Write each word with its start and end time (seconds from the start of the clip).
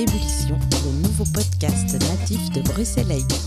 Ébullition, 0.00 0.58
le 0.86 1.02
nouveau 1.02 1.24
podcast 1.24 1.92
natif 1.92 2.50
de 2.52 2.62
Bruxelles 2.62 3.08
Laïque. 3.08 3.38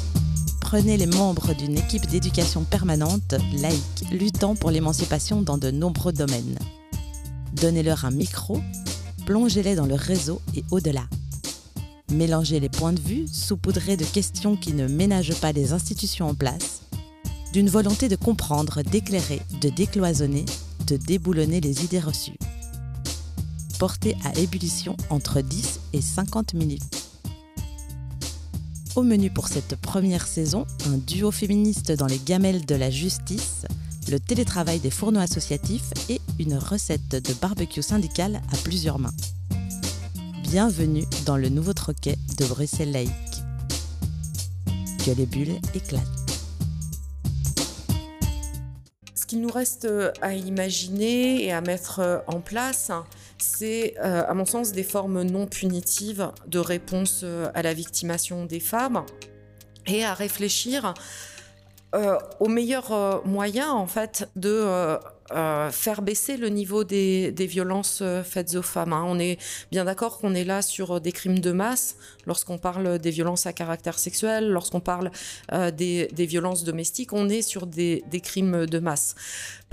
Prenez 0.61 0.97
les 0.97 1.07
membres 1.07 1.55
d'une 1.55 1.79
équipe 1.79 2.05
d'éducation 2.05 2.63
permanente, 2.63 3.33
laïque, 3.59 4.05
luttant 4.11 4.53
pour 4.53 4.69
l'émancipation 4.69 5.41
dans 5.41 5.57
de 5.57 5.71
nombreux 5.71 6.13
domaines. 6.13 6.59
Donnez-leur 7.53 8.05
un 8.05 8.11
micro, 8.11 8.61
plongez-les 9.25 9.73
dans 9.73 9.87
le 9.87 9.95
réseau 9.95 10.41
et 10.55 10.63
au-delà. 10.69 11.05
Mélangez 12.11 12.59
les 12.59 12.69
points 12.69 12.93
de 12.93 13.01
vue, 13.01 13.25
saupoudrés 13.27 13.97
de 13.97 14.05
questions 14.05 14.55
qui 14.55 14.73
ne 14.73 14.87
ménagent 14.87 15.41
pas 15.41 15.53
les 15.53 15.73
institutions 15.73 16.29
en 16.29 16.35
place, 16.35 16.83
d'une 17.51 17.67
volonté 17.67 18.09
de 18.09 18.15
comprendre, 18.15 18.83
d'éclairer, 18.83 19.41
de 19.59 19.69
décloisonner, 19.69 20.45
de 20.85 20.97
déboulonner 20.97 21.61
les 21.61 21.83
idées 21.83 21.99
reçues. 21.99 22.37
Portez 23.83 24.15
à 24.23 24.39
ébullition 24.39 24.95
entre 25.09 25.41
10 25.41 25.81
et 25.91 25.99
50 25.99 26.53
minutes. 26.53 27.09
Au 28.95 29.03
menu 29.03 29.29
pour 29.29 29.49
cette 29.49 29.75
première 29.75 30.25
saison, 30.25 30.65
un 30.87 30.97
duo 30.97 31.31
féministe 31.31 31.91
dans 31.91 32.05
les 32.05 32.17
gamelles 32.17 32.65
de 32.65 32.75
la 32.75 32.89
justice, 32.89 33.65
le 34.09 34.21
télétravail 34.21 34.79
des 34.79 34.89
fourneaux 34.89 35.19
associatifs 35.19 35.91
et 36.07 36.21
une 36.39 36.55
recette 36.55 37.09
de 37.09 37.33
barbecue 37.33 37.81
syndical 37.81 38.41
à 38.53 38.55
plusieurs 38.63 38.99
mains. 38.99 39.13
Bienvenue 40.43 41.03
dans 41.25 41.35
le 41.35 41.49
nouveau 41.49 41.73
troquet 41.73 42.15
de 42.37 42.45
Bruxelles 42.45 42.93
laïque. 42.93 43.11
Que 45.05 45.11
les 45.11 45.25
bulles 45.25 45.59
éclatent. 45.75 46.22
Nous 49.41 49.51
reste 49.51 49.87
à 50.21 50.33
imaginer 50.33 51.43
et 51.43 51.51
à 51.51 51.61
mettre 51.61 52.23
en 52.27 52.41
place, 52.41 52.91
c'est, 53.43 53.95
euh, 53.99 54.23
à 54.27 54.33
mon 54.33 54.45
sens, 54.45 54.71
des 54.71 54.83
formes 54.83 55.21
non 55.23 55.47
punitives 55.47 56.31
de 56.47 56.59
réponse 56.59 57.21
euh, 57.23 57.51
à 57.53 57.61
la 57.61 57.73
victimation 57.73 58.45
des 58.45 58.59
femmes 58.59 59.05
et 59.85 60.03
à 60.05 60.13
réfléchir 60.13 60.93
euh, 61.93 62.17
au 62.39 62.47
meilleur 62.47 63.25
moyen, 63.25 63.71
en 63.71 63.85
fait, 63.85 64.29
de 64.35 64.97
faire 65.29 66.01
baisser 66.01 66.37
le 66.37 66.49
niveau 66.49 66.83
des, 66.83 67.33
violences 67.39 68.03
faites 68.23 68.55
aux 68.55 68.61
femmes. 68.61 68.93
Hein. 68.93 69.03
On 69.05 69.19
est 69.19 69.37
bien 69.71 69.85
d'accord 69.85 70.19
qu'on 70.19 70.33
est 70.35 70.43
là 70.43 70.61
sur 70.61 71.01
des 71.01 71.11
crimes 71.11 71.39
de 71.39 71.51
masse 71.51 71.95
lorsqu'on 72.25 72.57
parle 72.57 72.99
des 72.99 73.11
violences 73.11 73.45
à 73.45 73.53
caractère 73.53 73.99
sexuel, 73.99 74.49
lorsqu'on 74.49 74.79
parle 74.79 75.11
des, 75.51 76.07
violences 76.17 76.63
domestiques, 76.63 77.13
on 77.13 77.29
est 77.29 77.41
sur 77.41 77.67
des 77.67 78.03
crimes 78.21 78.65
de 78.65 78.79
masse. 78.79 79.15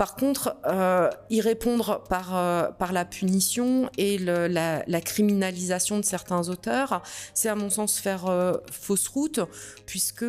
Par 0.01 0.15
contre, 0.15 0.55
euh, 0.65 1.11
y 1.29 1.41
répondre 1.41 2.01
par, 2.09 2.35
euh, 2.35 2.71
par 2.71 2.91
la 2.91 3.05
punition 3.05 3.87
et 3.99 4.17
la, 4.17 5.01
criminalisation 5.01 5.99
de 5.99 6.03
certains 6.03 6.49
auteurs, 6.49 7.03
c'est 7.35 7.49
à 7.49 7.53
mon 7.53 7.69
sens 7.69 7.99
faire 7.99 8.25
euh, 8.25 8.53
fausse 8.71 9.07
route, 9.07 9.41
puisque 9.85 10.25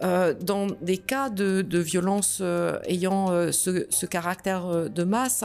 dans 0.00 0.68
des 0.80 0.98
cas 0.98 1.28
de, 1.28 1.62
de 1.62 1.78
violence 1.80 2.40
ayant 2.84 3.50
ce, 3.50 4.06
caractère 4.06 4.88
de 4.88 5.02
masse, 5.02 5.42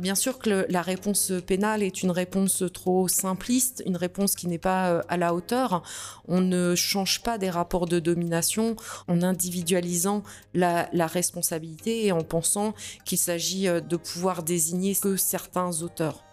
bien 0.00 0.16
sûr 0.16 0.40
que 0.40 0.66
la 0.68 0.82
réponse 0.82 1.32
pénale 1.46 1.84
est 1.84 2.02
une 2.02 2.10
réponse 2.10 2.64
trop 2.74 3.06
simpliste, 3.06 3.84
une 3.86 3.96
réponse 3.96 4.34
qui 4.34 4.48
n'est 4.48 4.58
pas 4.58 5.04
à 5.08 5.16
la 5.16 5.32
hauteur. 5.32 5.84
On 6.26 6.40
ne 6.40 6.74
change 6.74 7.22
pas 7.22 7.38
des 7.38 7.50
rapports 7.50 7.86
de 7.86 8.00
domination 8.00 8.74
en 9.06 9.22
individualisant 9.22 10.24
la, 10.54 10.88
la 10.92 11.06
responsabilité 11.06 12.04
et 12.04 12.10
en 12.10 12.24
pensant 12.24 12.74
qu'il 13.04 13.18
s'agit 13.18 13.68
euh, 13.68 13.80
de 13.80 13.96
pouvoir 13.96 14.42
désigner 14.42 14.94
que 14.94 15.16
certains 15.16 15.82
auteurs. 15.82 16.24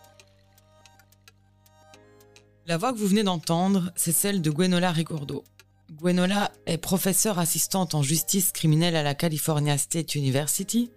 La 2.67 2.77
voix 2.77 2.93
que 2.93 2.97
vous 2.97 3.07
venez 3.07 3.23
d'entendre, 3.23 3.91
c'est 3.95 4.11
celle 4.11 4.41
de 4.41 4.49
Gwenola 4.49 4.91
Ricordo. 4.91 5.43
Gwenola 5.91 6.51
est 6.65 6.79
professeure 6.79 7.37
assistante 7.37 7.93
en 7.93 8.01
justice 8.01 8.51
criminelle 8.51 8.95
à 8.95 9.03
la 9.03 9.13
California 9.13 9.77
State 9.77 10.15
University. 10.15 10.89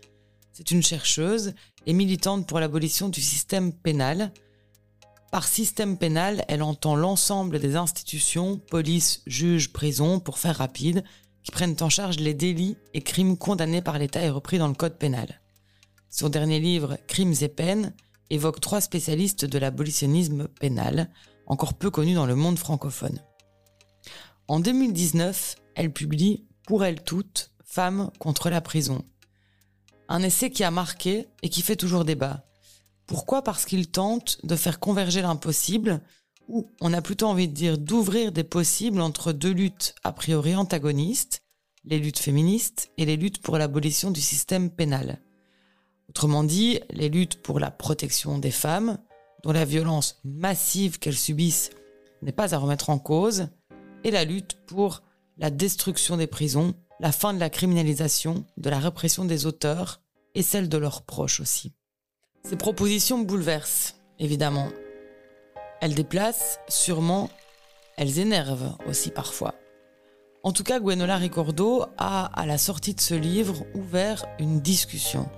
C'est 0.52 0.70
une 0.70 0.82
chercheuse 0.82 1.52
et 1.86 1.92
militante 1.92 2.47
pour 2.48 2.58
l'abolition 2.58 3.10
du 3.10 3.20
système 3.20 3.72
pénal. 3.72 4.32
Par 5.30 5.47
système 5.47 5.98
pénal, 5.98 6.44
elle 6.48 6.62
entend 6.62 6.97
l'ensemble 6.97 7.58
des 7.58 7.76
institutions, 7.76 8.56
police, 8.56 9.22
juges, 9.26 9.70
prison, 9.70 10.20
pour 10.20 10.38
faire 10.38 10.56
rapide, 10.56 11.04
qui 11.42 11.52
prennent 11.52 11.76
en 11.80 11.91
charge 11.91 12.16
les 12.16 12.34
délits 12.34 12.78
et 12.94 13.02
crimes 13.02 13.36
condamnés 13.36 13.82
par 13.82 13.98
l'État 13.98 14.22
et 14.22 14.30
repris 14.30 14.58
dans 14.58 14.68
le 14.68 14.74
Code 14.74 14.98
pénal. 14.98 15.41
Son 16.10 16.28
dernier 16.28 16.60
livre, 16.60 16.98
Crimes 17.06 17.34
et 17.41 17.48
peines, 17.48 17.94
évoque 18.30 18.60
trois 18.60 18.80
spécialistes 18.80 19.44
de 19.44 19.58
l'abolitionnisme 19.58 20.48
pénal, 20.60 21.10
encore 21.46 21.74
peu 21.74 21.91
connus 21.91 22.14
dans 22.14 22.26
le 22.26 22.34
monde 22.34 22.58
francophone. 22.58 23.22
En 24.48 24.60
2019, 24.60 25.56
elle 25.74 25.92
publie 25.92 26.47
Pour 26.66 26.84
elles 26.84 27.02
toutes, 27.02 27.50
Femmes 27.64 28.10
contre 28.18 28.48
la 28.48 28.62
prison. 28.62 29.04
Un 30.08 30.22
essai 30.22 30.50
qui 30.50 30.64
a 30.64 30.70
marqué 30.70 31.26
et 31.42 31.50
qui 31.50 31.60
fait 31.60 31.76
toujours 31.76 32.06
débat. 32.06 32.47
Pourquoi 33.06 33.42
Parce 33.42 33.66
qu'il 33.66 33.91
tente 33.91 34.38
de 34.44 34.56
faire 34.56 34.80
converger 34.80 35.20
l'impossible, 35.20 36.00
ou 36.48 36.70
on 36.80 36.94
a 36.94 37.02
plutôt 37.02 37.26
envie 37.26 37.48
de 37.48 37.52
dire 37.52 37.76
d'ouvrir 37.76 38.32
des 38.32 38.44
possibles 38.44 39.02
entre 39.02 39.32
deux 39.32 39.52
luttes 39.52 39.94
a 40.02 40.12
priori 40.12 40.56
antagonistes, 40.56 41.42
les 41.84 41.98
luttes 41.98 42.18
féministes 42.18 42.91
et 42.97 43.04
les 43.04 43.16
luttes 43.16 43.42
pour 43.42 43.58
l'abolition 43.58 44.10
du 44.10 44.22
système 44.22 44.70
pénal. 44.70 45.20
Autrement 46.08 46.44
dit, 46.44 46.80
les 46.91 47.08
luttes 47.08 47.42
pour 47.42 47.60
la 47.60 47.70
protection 47.70 48.38
des 48.38 48.50
femmes, 48.50 48.98
dont 49.42 49.52
la 49.52 49.64
violence 49.64 50.20
massive 50.24 50.98
qu'elles 50.98 51.16
subissent 51.16 51.70
n'est 52.22 52.32
pas 52.32 52.54
à 52.54 52.58
remettre 52.58 52.91
en 52.91 52.98
cause, 52.98 53.48
et 54.04 54.10
la 54.10 54.24
lutte 54.24 54.58
pour 54.66 55.02
la 55.36 55.50
destruction 55.50 56.16
des 56.16 56.26
prisons, 56.26 56.74
la 57.00 57.12
fin 57.12 57.32
de 57.34 57.38
la 57.38 57.50
criminalisation, 57.50 58.44
de 58.56 58.70
la 58.70 58.78
répression 58.78 59.24
des 59.24 59.47
auteurs 59.47 60.00
et 60.34 60.42
celle 60.42 60.68
de 60.68 60.78
leurs 60.78 61.02
proches 61.02 61.41
aussi. 61.41 61.74
Ces 62.44 62.56
propositions 62.56 63.18
bouleversent, 63.18 63.97
évidemment. 64.18 64.68
Elles 65.80 65.94
déplacent, 65.94 66.58
sûrement, 66.68 67.30
elles 67.97 68.18
énervent 68.18 68.76
aussi 68.88 69.10
parfois. 69.10 69.54
En 70.42 70.52
tout 70.52 70.64
cas, 70.64 70.80
Gwenola 70.80 71.16
Ricordo 71.16 71.84
a, 71.98 72.26
à 72.26 72.47
la 72.47 72.58
sortie 72.58 72.94
de 72.94 73.00
ce 73.00 73.14
livre, 73.14 73.64
ouvert 73.74 74.24
une 74.38 74.60
discussion 74.60 75.28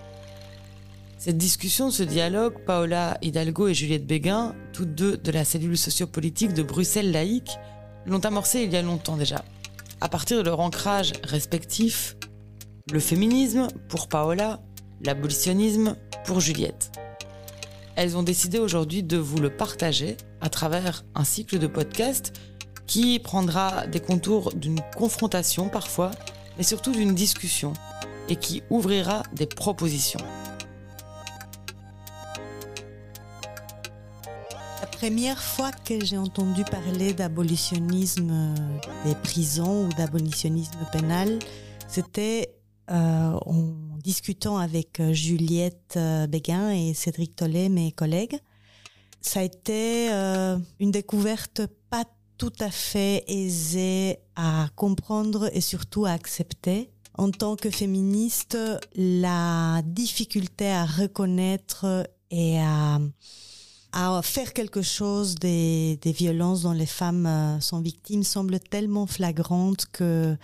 cette 1.21 1.37
discussion, 1.37 1.91
ce 1.91 2.03
dialogue, 2.03 2.65
Paola 2.65 3.19
Hidalgo 3.21 3.69
et 3.69 3.75
Juliette 3.75 4.07
Béguin, 4.07 4.55
toutes 4.73 4.95
deux 4.95 5.19
de 5.19 5.31
la 5.31 5.45
cellule 5.45 5.77
sociopolitique 5.77 6.55
de 6.55 6.63
Bruxelles 6.63 7.13
laïque, 7.13 7.59
l'ont 8.07 8.21
amorcé 8.21 8.63
il 8.63 8.73
y 8.73 8.77
a 8.77 8.81
longtemps 8.81 9.19
déjà. 9.19 9.45
À 10.01 10.09
partir 10.09 10.39
de 10.39 10.43
leur 10.45 10.61
ancrage 10.61 11.13
respectif, 11.23 12.17
le 12.91 13.01
féminisme 13.01 13.69
pour 13.91 14.09
Paola, 14.09 14.61
l'abolitionnisme 15.05 15.95
pour 16.25 16.41
Juliette. 16.41 16.91
Elles 17.97 18.17
ont 18.17 18.23
décidé 18.23 18.59
aujourd'hui 18.59 19.03
de 19.03 19.19
vous 19.19 19.41
le 19.41 19.55
partager 19.55 20.17
à 20.41 20.49
travers 20.49 21.05
un 21.15 21.25
cycle 21.25 21.59
de 21.59 21.67
podcasts 21.67 22.33
qui 22.87 23.19
prendra 23.19 23.87
des 23.87 24.01
contours 24.01 24.55
d'une 24.55 24.81
confrontation 24.97 25.69
parfois, 25.69 26.13
mais 26.57 26.65
surtout 26.65 26.93
d'une 26.93 27.15
discussion, 27.15 27.75
et 28.31 28.37
qui 28.37 28.63
ouvrira 28.71 29.23
des 29.35 29.47
propositions. 29.47 30.25
Première 35.01 35.43
fois 35.43 35.71
que 35.73 36.05
j'ai 36.05 36.19
entendu 36.19 36.63
parler 36.63 37.15
d'abolitionnisme 37.15 38.31
euh, 38.31 39.09
des 39.09 39.15
prisons 39.15 39.87
ou 39.87 39.89
d'abolitionnisme 39.95 40.77
pénal, 40.93 41.39
c'était 41.89 42.55
euh, 42.91 43.33
en 43.47 43.97
discutant 44.05 44.59
avec 44.59 45.01
euh, 45.01 45.15
Juliette 45.15 45.99
Béguin 46.29 46.69
et 46.73 46.93
Cédric 46.93 47.35
Tollet, 47.35 47.71
mes 47.71 47.93
collègues. 47.93 48.37
Ça 49.23 49.41
a 49.41 49.43
été 49.43 50.11
une 50.81 50.91
découverte 50.91 51.63
pas 51.89 52.05
tout 52.37 52.53
à 52.61 52.71
fait 52.71 53.25
aisée 53.27 54.19
à 54.37 54.69
comprendre 54.77 55.49
et 55.55 55.63
surtout 55.63 56.05
à 56.05 56.11
accepter. 56.11 56.91
En 57.17 57.31
tant 57.31 57.57
que 57.57 57.71
féministe, 57.71 58.59
la 58.95 59.81
difficulté 59.83 60.71
à 60.71 60.85
reconnaître 60.85 62.07
et 62.31 62.61
à 62.61 62.99
à 63.93 64.21
faire 64.23 64.53
quelque 64.53 64.83
chose 64.83 65.35
des, 65.35 65.99
des 66.03 66.13
violences 66.13 66.63
dont 66.63 66.73
les 66.73 66.87
femmes 66.87 67.27
euh, 67.27 67.61
sont 67.61 67.81
victimes 67.81 68.23
semble 68.23 68.61
tellement 68.61 69.07
flagrante 69.07 69.87
que, 69.93 70.37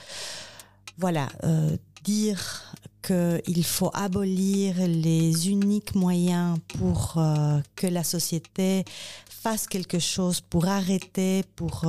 voilà, 0.99 1.29
euh, 1.45 1.77
dire 2.03 2.75
qu'il 3.03 3.65
faut 3.65 3.91
abolir 3.95 4.75
les 4.87 5.49
uniques 5.49 5.95
moyens 5.95 6.59
pour 6.79 7.15
euh, 7.17 7.61
que 7.77 7.87
la 7.87 8.03
société 8.03 8.85
fasse 9.29 9.69
quelque 9.69 10.01
chose, 10.01 10.41
pour 10.41 10.67
arrêter, 10.67 11.45
pour 11.55 11.85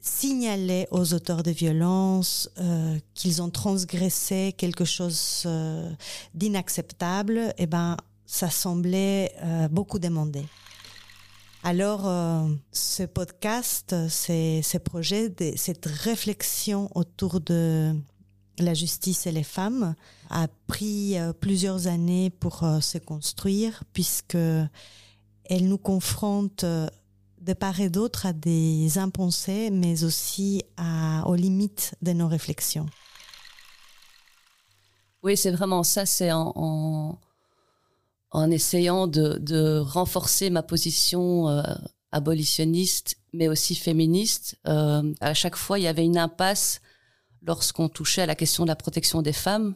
signaler 0.00 0.88
aux 0.90 1.14
auteurs 1.14 1.44
de 1.44 1.52
violences 1.52 2.50
qu'ils 3.14 3.42
ont 3.42 3.50
transgressé 3.50 4.54
quelque 4.56 4.84
chose 4.84 5.46
d'inacceptable, 6.34 7.54
eh 7.58 7.66
ben, 7.66 7.96
ça 8.28 8.50
semblait 8.50 9.34
euh, 9.42 9.68
beaucoup 9.68 9.98
demandé. 9.98 10.44
Alors, 11.64 12.06
euh, 12.06 12.46
ce 12.70 13.02
podcast, 13.02 13.96
ces, 14.08 14.60
ces 14.62 14.78
projets, 14.78 15.34
cette 15.56 15.86
réflexion 15.86 16.90
autour 16.94 17.40
de 17.40 17.94
la 18.58 18.74
justice 18.74 19.26
et 19.26 19.32
les 19.32 19.42
femmes 19.42 19.94
a 20.28 20.46
pris 20.66 21.18
euh, 21.18 21.32
plusieurs 21.32 21.86
années 21.86 22.28
pour 22.28 22.64
se 22.80 22.98
construire 22.98 23.82
puisque 23.92 24.36
elle 24.36 25.68
nous 25.68 25.78
confronte 25.78 26.64
de 26.64 27.52
part 27.54 27.80
et 27.80 27.88
d'autre 27.88 28.26
à 28.26 28.34
des 28.34 28.98
impensés, 28.98 29.70
mais 29.70 30.04
aussi 30.04 30.62
à, 30.76 31.26
aux 31.26 31.34
limites 31.34 31.94
de 32.02 32.12
nos 32.12 32.28
réflexions. 32.28 32.86
Oui, 35.22 35.36
c'est 35.36 35.50
vraiment 35.50 35.82
ça. 35.82 36.04
C'est 36.04 36.30
en, 36.30 37.18
essayant 38.50 39.06
de, 39.06 39.38
de, 39.38 39.78
renforcer 39.78 40.50
ma 40.50 40.62
position 40.62 41.48
euh, 41.48 41.62
abolitionniste, 42.12 43.16
mais 43.32 43.48
aussi 43.48 43.74
féministe. 43.74 44.58
Euh, 44.66 45.14
à 45.20 45.34
chaque 45.34 45.56
fois, 45.56 45.78
il 45.78 45.82
y 45.82 45.88
avait 45.88 46.04
une 46.04 46.18
impasse 46.18 46.80
lorsqu'on 47.42 47.88
touchait 47.88 48.22
à 48.22 48.26
la 48.26 48.34
question 48.34 48.64
de 48.64 48.68
la 48.68 48.76
protection 48.76 49.22
des 49.22 49.32
femmes, 49.32 49.74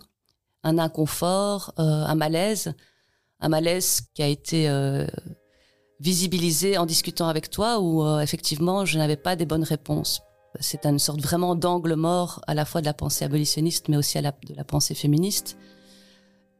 un 0.62 0.78
inconfort, 0.78 1.72
euh, 1.78 1.82
un 1.82 2.14
malaise, 2.14 2.74
un 3.40 3.48
malaise 3.48 4.02
qui 4.14 4.22
a 4.22 4.28
été 4.28 4.70
visibilisé 5.98 6.78
en 6.78 6.86
discutant 6.86 7.28
avec 7.28 7.50
toi, 7.50 7.80
où 7.80 8.20
effectivement, 8.20 8.84
je 8.84 8.98
n'avais 8.98 9.16
pas 9.16 9.34
des 9.34 9.46
bonnes 9.46 9.64
réponses 9.64 10.22
c'est 10.60 10.86
une 10.86 10.98
sorte 10.98 11.20
vraiment 11.20 11.54
d'angle 11.54 11.94
mort 11.94 12.40
à 12.46 12.54
la 12.54 12.64
fois 12.64 12.80
de 12.80 12.86
la 12.86 12.94
pensée 12.94 13.24
abolitionniste, 13.24 13.88
mais 13.88 13.96
aussi 13.96 14.18
à 14.18 14.20
la, 14.20 14.32
de 14.32 14.54
la 14.54 14.64
pensée 14.64 14.94
féministe. 14.94 15.56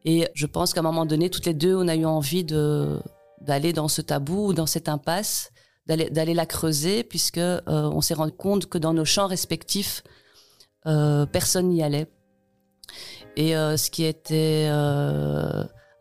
Et 0.05 0.27
je 0.33 0.45
pense 0.45 0.73
qu'à 0.73 0.81
un 0.81 0.83
moment 0.83 1.05
donné, 1.05 1.29
toutes 1.29 1.45
les 1.45 1.53
deux, 1.53 1.75
on 1.75 1.87
a 1.87 1.95
eu 1.95 2.05
envie 2.05 2.43
de 2.43 2.99
d'aller 3.41 3.73
dans 3.73 3.89
ce 3.89 4.01
tabou, 4.01 4.53
dans 4.53 4.65
cette 4.65 4.87
impasse, 4.87 5.51
d'aller 5.85 6.09
d'aller 6.09 6.33
la 6.33 6.45
creuser, 6.45 7.03
puisque 7.03 7.37
euh, 7.37 7.59
on 7.67 8.01
s'est 8.01 8.13
rendu 8.13 8.31
compte 8.31 8.67
que 8.67 8.77
dans 8.77 8.93
nos 8.93 9.05
champs 9.05 9.27
respectifs, 9.27 10.03
euh, 10.87 11.25
personne 11.25 11.69
n'y 11.69 11.83
allait. 11.83 12.07
Et 13.35 13.55
euh, 13.55 13.77
ce 13.77 13.89
qui 13.89 14.03
était 14.03 14.67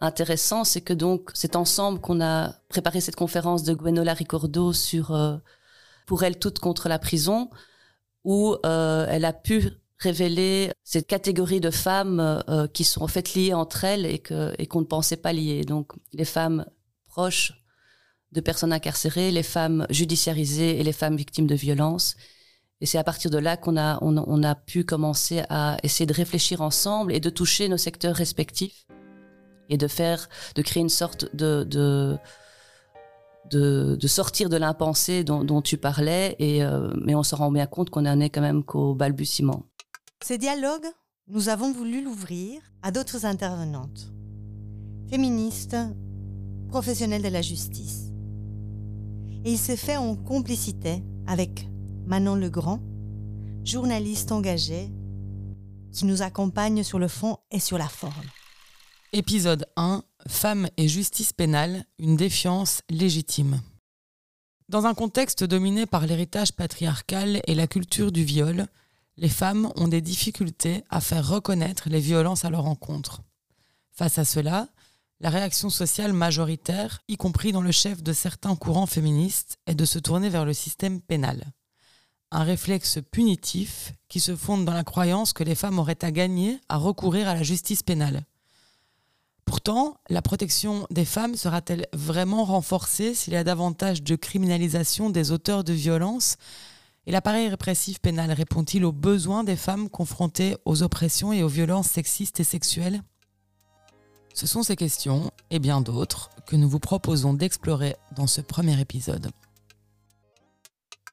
intéressant, 0.01 0.65
c'est 0.65 0.81
que 0.81 0.93
donc 0.93 1.31
c'est 1.35 1.57
ensemble 1.57 2.01
qu'on 2.01 2.21
a 2.21 2.55
préparé 2.69 3.01
cette 3.01 3.17
conférence 3.17 3.63
de 3.63 3.75
Gwenola 3.75 4.15
Ricordo 4.15 4.73
sur 4.73 5.17
pour 6.07 6.25
elle 6.25 6.39
toute 6.39 6.59
contre 6.59 6.89
la 6.89 6.99
prison 6.99 7.49
où 8.25 8.57
euh, 8.65 9.07
elle 9.09 9.25
a 9.25 9.33
pu 9.33 9.71
révéler 10.03 10.73
cette 10.85 11.07
catégorie 11.07 11.61
de 11.61 11.71
femmes 11.71 12.43
euh, 12.49 12.67
qui 12.67 12.85
sont 12.85 13.03
en 13.03 13.09
fait 13.09 13.35
liées 13.35 13.55
entre 13.55 13.85
elles 13.85 14.07
et 14.07 14.19
que 14.19 14.55
et 14.59 14.67
qu'on 14.67 14.81
ne 14.81 14.87
pensait 14.87 15.17
pas 15.17 15.33
liées. 15.33 15.65
Donc 15.65 15.93
les 16.13 16.25
femmes 16.25 16.67
proches 17.07 17.53
de 18.33 18.41
personnes 18.41 18.73
incarcérées, 18.73 19.31
les 19.31 19.43
femmes 19.43 19.87
judiciarisées 19.91 20.81
et 20.81 20.83
les 20.83 20.93
femmes 20.93 21.17
victimes 21.17 21.47
de 21.47 21.55
violences. 21.55 22.17
Et 22.81 22.87
c'est 22.87 22.99
à 22.99 23.05
partir 23.05 23.31
de 23.31 23.39
là 23.39 23.57
qu'on 23.57 23.77
a 23.77 23.99
on, 24.03 24.43
a 24.43 24.55
pu 24.57 24.85
commencer 24.85 25.43
à 25.49 25.77
essayer 25.85 26.07
de 26.07 26.13
réfléchir 26.13 26.63
ensemble 26.63 27.13
et 27.13 27.21
de 27.21 27.31
toucher 27.31 27.69
nos 27.69 27.77
secteurs 27.77 28.17
respectifs 28.17 28.87
et 29.69 29.77
de 29.77 29.87
faire 29.87 30.29
de 30.57 30.63
créer 30.63 30.81
une 30.81 30.89
sorte 30.89 31.35
de, 31.35 31.63
de 31.63 32.19
de, 33.51 34.07
sortir 34.07 34.49
de 34.49 34.57
l'impensé 34.57 35.25
dont, 35.25 35.63
tu 35.63 35.77
parlais, 35.77 36.37
et, 36.39 36.65
euh, 36.65 36.91
mais 37.05 37.15
on 37.15 37.23
se 37.23 37.35
rend 37.35 37.51
bien 37.51 37.67
compte 37.67 37.91
qu'on 37.91 38.07
en 38.07 38.21
est 38.21 38.31
quand 38.31 38.41
même 38.41 38.65
qu'au 38.65 38.95
balbutiement. 38.95 39.67
Ce 40.25 40.35
dialogue, 40.35 40.87
nous 41.27 41.49
avons 41.49 41.73
voulu 41.73 42.03
l'ouvrir 42.05 42.63
à 42.83 42.93
d'autres 42.93 43.27
intervenantes, 43.27 44.13
féministes, 45.11 45.77
professionnelles 46.69 47.23
de 47.23 47.29
la 47.29 47.43
justice. 47.43 48.13
Et 49.45 49.51
il 49.51 49.59
s'est 49.59 49.77
fait 49.77 49.97
en 49.97 50.15
complicité 50.15 51.03
avec 51.27 51.67
Manon 52.07 52.37
Legrand, 52.37 52.81
journaliste 53.65 54.31
engagée, 54.31 54.91
qui 55.93 56.05
nous 56.05 56.23
accompagne 56.23 56.85
sur 56.85 57.01
le 57.01 57.09
fond 57.09 57.39
et 57.51 57.59
sur 57.59 57.77
la 57.77 57.89
forme. 57.89 58.31
Épisode 59.13 59.67
1 59.77 60.05
Femmes 60.29 60.69
et 60.77 60.87
justice 60.87 61.33
pénale, 61.33 61.85
une 61.99 62.17
défiance 62.17 62.83
légitime. 62.89 63.61
Dans 64.69 64.87
un 64.87 64.95
contexte 64.95 65.43
dominé 65.43 65.85
par 65.85 66.07
l'héritage 66.07 66.53
patriarcal 66.53 67.43
et 67.49 67.57
la 67.57 67.67
culture 67.67 68.13
du 68.13 68.23
viol, 68.23 68.69
les 69.17 69.29
femmes 69.29 69.70
ont 69.76 69.88
des 69.88 70.00
difficultés 70.00 70.85
à 70.91 71.00
faire 71.00 71.29
reconnaître 71.29 71.88
les 71.88 72.00
violences 72.00 72.44
à 72.44 72.50
leur 72.50 72.67
encontre. 72.67 73.23
Face 73.93 74.19
à 74.19 74.25
cela, 74.25 74.69
la 75.20 75.31
réaction 75.31 75.70
sociale 75.70 76.12
majoritaire, 76.12 77.00
y 77.09 77.17
compris 77.17 77.53
dans 77.53 77.61
le 77.61 77.73
chef 77.73 78.03
de 78.03 78.12
certains 78.12 78.56
courants 78.56 78.87
féministes, 78.87 79.59
est 79.67 79.75
de 79.75 79.85
se 79.85 79.99
tourner 79.99 80.29
vers 80.29 80.44
le 80.44 80.53
système 80.53 81.00
pénal. 81.00 81.53
Un 82.31 82.44
réflexe 82.44 82.99
punitif 83.11 83.93
qui 84.09 84.19
se 84.19 84.35
fonde 84.35 84.64
dans 84.64 84.73
la 84.73 84.85
croyance 84.85 85.32
que 85.32 85.44
les 85.44 85.55
femmes 85.55 85.79
auraient 85.79 86.05
à 86.05 86.11
gagner 86.11 86.58
à 86.69 86.76
recourir 86.76 87.29
à 87.29 87.35
la 87.35 87.43
justice 87.43 87.82
pénale. 87.82 88.25
Pourtant, 89.44 90.00
la 90.08 90.23
protection 90.23 90.87
des 90.91 91.05
femmes 91.05 91.37
sera-t-elle 91.37 91.87
vraiment 91.93 92.44
renforcée 92.44 93.15
s'il 93.15 93.35
y 93.35 93.37
a 93.37 93.44
davantage 93.44 94.03
de 94.03 94.17
criminalisation 94.17 95.11
des 95.11 95.31
auteurs 95.31 95.62
de 95.62 95.73
violences 95.73 96.37
Et 97.07 97.11
l'appareil 97.11 97.49
répressif 97.49 98.01
pénal 98.01 98.31
répond-il 98.31 98.85
aux 98.85 98.93
besoins 98.93 99.43
des 99.43 99.57
femmes 99.57 99.89
confrontées 99.89 100.57
aux 100.65 100.85
oppressions 100.85 101.33
et 101.33 101.43
aux 101.43 101.49
violences 101.49 101.89
sexistes 101.89 102.39
et 102.39 102.45
sexuelles? 102.45 103.03
Ce 104.35 104.47
sont 104.47 104.63
ces 104.63 104.77
questions, 104.77 105.31
et 105.51 105.59
bien 105.59 105.81
d'autres, 105.81 106.31
que 106.47 106.57
nous 106.57 106.69
vous 106.69 106.79
proposons 106.79 107.35
d'explorer 107.35 107.97
dans 108.15 108.27
ce 108.27 108.41
premier 108.41 108.81
épisode. 108.81 109.31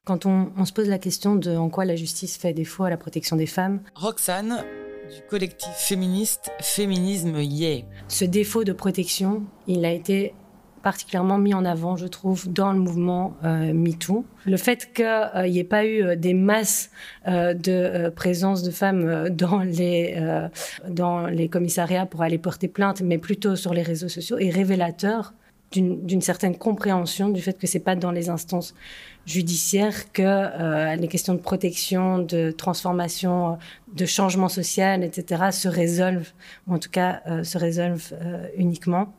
Quand 0.04 0.26
on, 0.26 0.52
on, 0.56 0.64
se 0.64 0.72
pose 0.72 0.88
la 0.88 0.98
question 0.98 1.34
de 1.34 1.54
en 1.54 1.68
quoi 1.68 1.84
la 1.84 1.96
justice 1.96 2.38
fait 2.38 2.54
défaut 2.54 2.84
à 2.84 2.90
la 2.90 2.96
protection 2.96 3.36
des 3.36 3.46
femmes, 3.46 3.82
Roxane, 3.94 4.64
du 5.10 5.22
collectif 5.28 5.72
féministe 5.74 6.50
Féminisme 6.60 7.38
Yé. 7.40 7.84
Ce 8.08 8.24
défaut 8.24 8.64
de 8.64 8.72
protection, 8.72 9.42
il 9.66 9.84
a 9.84 9.92
été 9.92 10.34
particulièrement 10.82 11.38
mis 11.38 11.54
en 11.54 11.64
avant, 11.64 11.96
je 11.96 12.06
trouve, 12.06 12.48
dans 12.50 12.72
le 12.72 12.78
mouvement 12.78 13.36
euh, 13.44 13.72
MeToo. 13.72 14.24
Le 14.46 14.56
fait 14.56 14.92
qu'il 14.92 15.50
n'y 15.50 15.58
ait 15.58 15.64
pas 15.64 15.84
eu 15.84 16.02
euh, 16.02 16.16
des 16.16 16.34
masses 16.34 16.90
euh, 17.28 17.54
de 17.54 18.08
présence 18.10 18.62
de 18.62 18.70
femmes 18.70 19.28
dans 19.30 19.60
les, 19.60 20.16
dans 20.88 21.26
les 21.26 21.48
commissariats 21.48 22.06
pour 22.06 22.22
aller 22.22 22.38
porter 22.38 22.68
plainte, 22.68 23.02
mais 23.02 23.18
plutôt 23.18 23.56
sur 23.56 23.74
les 23.74 23.82
réseaux 23.82 24.08
sociaux, 24.08 24.38
est 24.38 24.50
révélateur 24.50 25.34
d'une 25.72 26.20
certaine 26.20 26.56
compréhension 26.56 27.28
du 27.28 27.40
fait 27.40 27.56
que 27.56 27.66
c'est 27.68 27.78
pas 27.78 27.94
dans 27.94 28.10
les 28.10 28.28
instances 28.28 28.74
judiciaires 29.24 30.12
que 30.12 30.22
euh, 30.22 30.96
les 30.96 31.06
questions 31.06 31.34
de 31.34 31.40
protection, 31.40 32.18
de 32.18 32.50
transformation, 32.50 33.58
de 33.94 34.06
changement 34.06 34.48
social, 34.48 35.04
etc. 35.04 35.50
se 35.52 35.68
résolvent, 35.68 36.32
ou 36.66 36.74
en 36.74 36.78
tout 36.78 36.90
cas 36.90 37.22
euh, 37.26 37.44
se 37.44 37.56
résolvent 37.56 38.12
euh, 38.20 38.46
uniquement. 38.56 39.14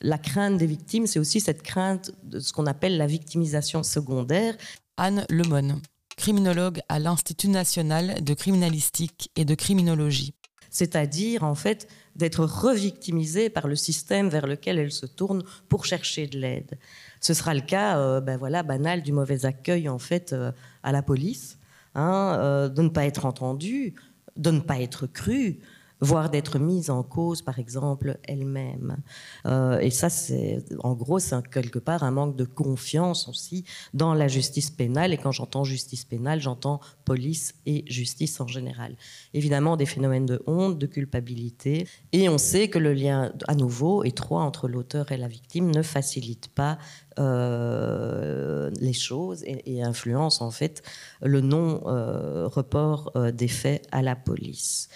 La 0.00 0.18
crainte 0.18 0.58
des 0.58 0.66
victimes, 0.66 1.06
c'est 1.06 1.18
aussi 1.18 1.40
cette 1.40 1.62
crainte 1.62 2.12
de 2.22 2.40
ce 2.40 2.52
qu'on 2.52 2.66
appelle 2.66 2.96
la 2.96 3.06
victimisation 3.06 3.82
secondaire. 3.82 4.56
Anne 4.96 5.24
Lemon, 5.28 5.80
criminologue 6.16 6.80
à 6.88 6.98
l'Institut 6.98 7.48
national 7.48 8.22
de 8.22 8.34
criminalistique 8.34 9.30
et 9.36 9.44
de 9.44 9.54
criminologie. 9.54 10.34
C'est-à-dire, 10.70 11.44
en 11.44 11.54
fait, 11.54 11.88
d'être 12.14 12.44
revictimisée 12.44 13.48
par 13.48 13.68
le 13.68 13.76
système 13.76 14.28
vers 14.28 14.46
lequel 14.46 14.78
elle 14.78 14.92
se 14.92 15.06
tourne 15.06 15.42
pour 15.68 15.86
chercher 15.86 16.26
de 16.26 16.38
l'aide. 16.38 16.78
Ce 17.20 17.32
sera 17.32 17.54
le 17.54 17.60
cas, 17.60 17.98
euh, 17.98 18.20
ben 18.20 18.36
voilà, 18.36 18.62
banal 18.62 19.02
du 19.02 19.12
mauvais 19.12 19.46
accueil 19.46 19.88
en 19.88 19.98
fait 19.98 20.32
euh, 20.32 20.52
à 20.82 20.92
la 20.92 21.02
police, 21.02 21.58
hein, 21.94 22.36
euh, 22.38 22.68
de 22.68 22.82
ne 22.82 22.88
pas 22.88 23.06
être 23.06 23.24
entendue, 23.24 23.94
de 24.36 24.50
ne 24.50 24.60
pas 24.60 24.80
être 24.80 25.06
crue, 25.06 25.60
voire 26.00 26.30
d'être 26.30 26.58
mise 26.58 26.90
en 26.90 27.02
cause, 27.02 27.42
par 27.42 27.58
exemple, 27.58 28.18
elle-même. 28.24 28.98
Euh, 29.46 29.78
et 29.78 29.90
ça, 29.90 30.08
c'est, 30.08 30.64
en 30.80 30.94
gros, 30.94 31.18
c'est 31.18 31.36
quelque 31.50 31.78
part 31.78 32.02
un 32.02 32.10
manque 32.10 32.36
de 32.36 32.44
confiance 32.44 33.28
aussi 33.28 33.64
dans 33.94 34.14
la 34.14 34.28
justice 34.28 34.70
pénale. 34.70 35.12
Et 35.12 35.16
quand 35.16 35.32
j'entends 35.32 35.64
justice 35.64 36.04
pénale, 36.04 36.40
j'entends 36.40 36.80
police 37.04 37.54
et 37.66 37.84
justice 37.86 38.40
en 38.40 38.46
général. 38.46 38.96
Évidemment, 39.34 39.76
des 39.76 39.86
phénomènes 39.86 40.26
de 40.26 40.42
honte, 40.46 40.78
de 40.78 40.86
culpabilité. 40.86 41.86
Et 42.12 42.28
on 42.28 42.38
sait 42.38 42.68
que 42.68 42.78
le 42.78 42.92
lien, 42.92 43.32
à 43.48 43.54
nouveau, 43.54 44.04
étroit 44.04 44.42
entre 44.42 44.68
l'auteur 44.68 45.10
et 45.12 45.16
la 45.16 45.28
victime 45.28 45.70
ne 45.70 45.82
facilite 45.82 46.48
pas 46.48 46.78
euh, 47.18 48.70
les 48.80 48.92
choses 48.92 49.42
et, 49.44 49.82
influence 49.82 50.40
en 50.40 50.50
fait 50.50 50.82
le 51.22 51.40
non-report 51.40 53.12
euh, 53.16 53.32
des 53.32 53.48
faits 53.48 53.86
à 53.90 54.02
la 54.02 54.14
police. 54.14 54.88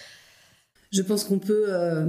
Je 0.93 1.01
pense 1.01 1.23
qu'on 1.23 1.39
peut 1.39 1.65
euh, 1.69 2.05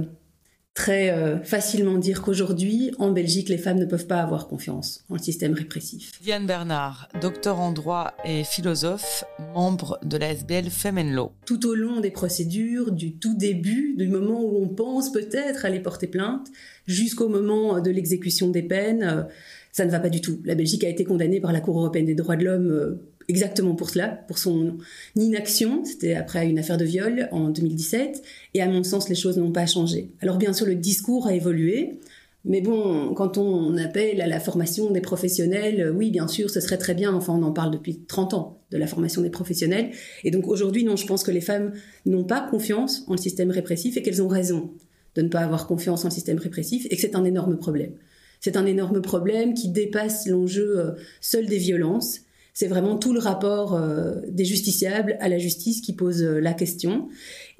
très 0.75 1.09
euh, 1.09 1.39
facilement 1.39 1.97
dire 1.97 2.21
qu'aujourd'hui, 2.21 2.91
en 2.99 3.11
Belgique, 3.11 3.49
les 3.49 3.57
femmes 3.57 3.79
ne 3.79 3.85
peuvent 3.85 4.05
pas 4.05 4.21
avoir 4.21 4.47
confiance 4.47 5.03
en 5.09 5.15
le 5.15 5.19
système 5.19 5.53
répressif. 5.53 6.11
Diane 6.21 6.45
Bernard, 6.45 7.09
docteur 7.19 7.59
en 7.59 7.71
droit 7.71 8.13
et 8.25 8.43
philosophe, 8.43 9.23
membre 9.55 9.97
de 10.03 10.17
la 10.17 10.33
SBL 10.33 10.67
Law. 11.15 11.31
Tout 11.47 11.65
au 11.65 11.73
long 11.73 11.99
des 11.99 12.11
procédures, 12.11 12.91
du 12.91 13.17
tout 13.17 13.35
début, 13.35 13.95
du 13.97 14.07
moment 14.07 14.39
où 14.39 14.61
on 14.61 14.67
pense 14.67 15.11
peut-être 15.11 15.65
aller 15.65 15.79
porter 15.79 16.05
plainte, 16.05 16.47
jusqu'au 16.85 17.27
moment 17.27 17.81
de 17.81 17.89
l'exécution 17.89 18.49
des 18.49 18.63
peines, 18.63 19.01
euh, 19.03 19.23
Ça 19.71 19.83
ne 19.85 19.91
va 19.91 19.99
pas 19.99 20.09
du 20.09 20.21
tout. 20.21 20.41
La 20.45 20.55
Belgique 20.55 20.83
a 20.83 20.89
été 20.89 21.03
condamnée 21.05 21.41
par 21.41 21.51
la 21.51 21.59
Cour 21.59 21.79
européenne 21.79 22.05
des 22.05 22.15
droits 22.15 22.37
de 22.37 22.45
l'homme 22.45 22.99
exactement 23.27 23.75
pour 23.75 23.89
cela, 23.89 24.09
pour 24.27 24.37
son 24.37 24.77
inaction. 25.15 25.83
C'était 25.85 26.15
après 26.15 26.47
une 26.47 26.59
affaire 26.59 26.77
de 26.77 26.85
viol 26.85 27.27
en 27.31 27.49
2017. 27.49 28.21
Et 28.53 28.61
à 28.61 28.67
mon 28.67 28.83
sens, 28.83 29.09
les 29.09 29.15
choses 29.15 29.37
n'ont 29.37 29.51
pas 29.51 29.65
changé. 29.65 30.11
Alors 30.21 30.37
bien 30.37 30.53
sûr, 30.53 30.65
le 30.65 30.75
discours 30.75 31.27
a 31.27 31.33
évolué. 31.33 31.99
Mais 32.47 32.61
bon, 32.61 33.13
quand 33.15 33.39
on 33.39 33.75
appelle 33.77 34.21
à 34.21 34.27
la 34.27 34.39
formation 34.39 34.91
des 34.91 35.01
professionnels, 35.01 35.81
euh, 35.81 35.91
oui, 35.91 36.11
bien 36.11 36.27
sûr, 36.27 36.51
ce 36.51 36.59
serait 36.59 36.77
très 36.77 36.93
bien. 36.93 37.11
Enfin, 37.13 37.33
on 37.33 37.41
en 37.41 37.51
parle 37.51 37.71
depuis 37.71 38.01
30 38.07 38.35
ans 38.35 38.61
de 38.69 38.77
la 38.77 38.85
formation 38.85 39.23
des 39.23 39.31
professionnels. 39.31 39.89
Et 40.23 40.29
donc 40.29 40.47
aujourd'hui, 40.47 40.83
non, 40.83 40.95
je 40.95 41.07
pense 41.07 41.23
que 41.23 41.31
les 41.31 41.41
femmes 41.41 41.73
n'ont 42.05 42.23
pas 42.23 42.41
confiance 42.41 43.03
en 43.07 43.13
le 43.13 43.17
système 43.17 43.49
répressif 43.49 43.97
et 43.97 44.03
qu'elles 44.03 44.21
ont 44.21 44.27
raison 44.27 44.69
de 45.15 45.23
ne 45.23 45.29
pas 45.29 45.39
avoir 45.39 45.65
confiance 45.65 46.05
en 46.05 46.09
le 46.09 46.13
système 46.13 46.37
répressif 46.37 46.85
et 46.91 46.95
que 46.95 47.01
c'est 47.01 47.15
un 47.15 47.23
énorme 47.23 47.57
problème. 47.57 47.93
C'est 48.41 48.57
un 48.57 48.65
énorme 48.67 49.01
problème 49.01 49.55
qui 49.55 49.69
dépasse 49.69 50.27
l'enjeu 50.27 50.79
euh, 50.79 50.91
seul 51.21 51.47
des 51.47 51.57
violences 51.57 52.21
c'est 52.55 52.67
vraiment 52.67 52.97
tout 52.97 53.11
le 53.11 53.19
rapport 53.19 53.73
euh, 53.73 54.15
des 54.29 54.45
justiciables 54.45 55.17
à 55.19 55.27
la 55.27 55.37
justice 55.37 55.81
qui 55.81 55.91
pose 55.91 56.23
euh, 56.23 56.39
la 56.39 56.53
question. 56.53 57.09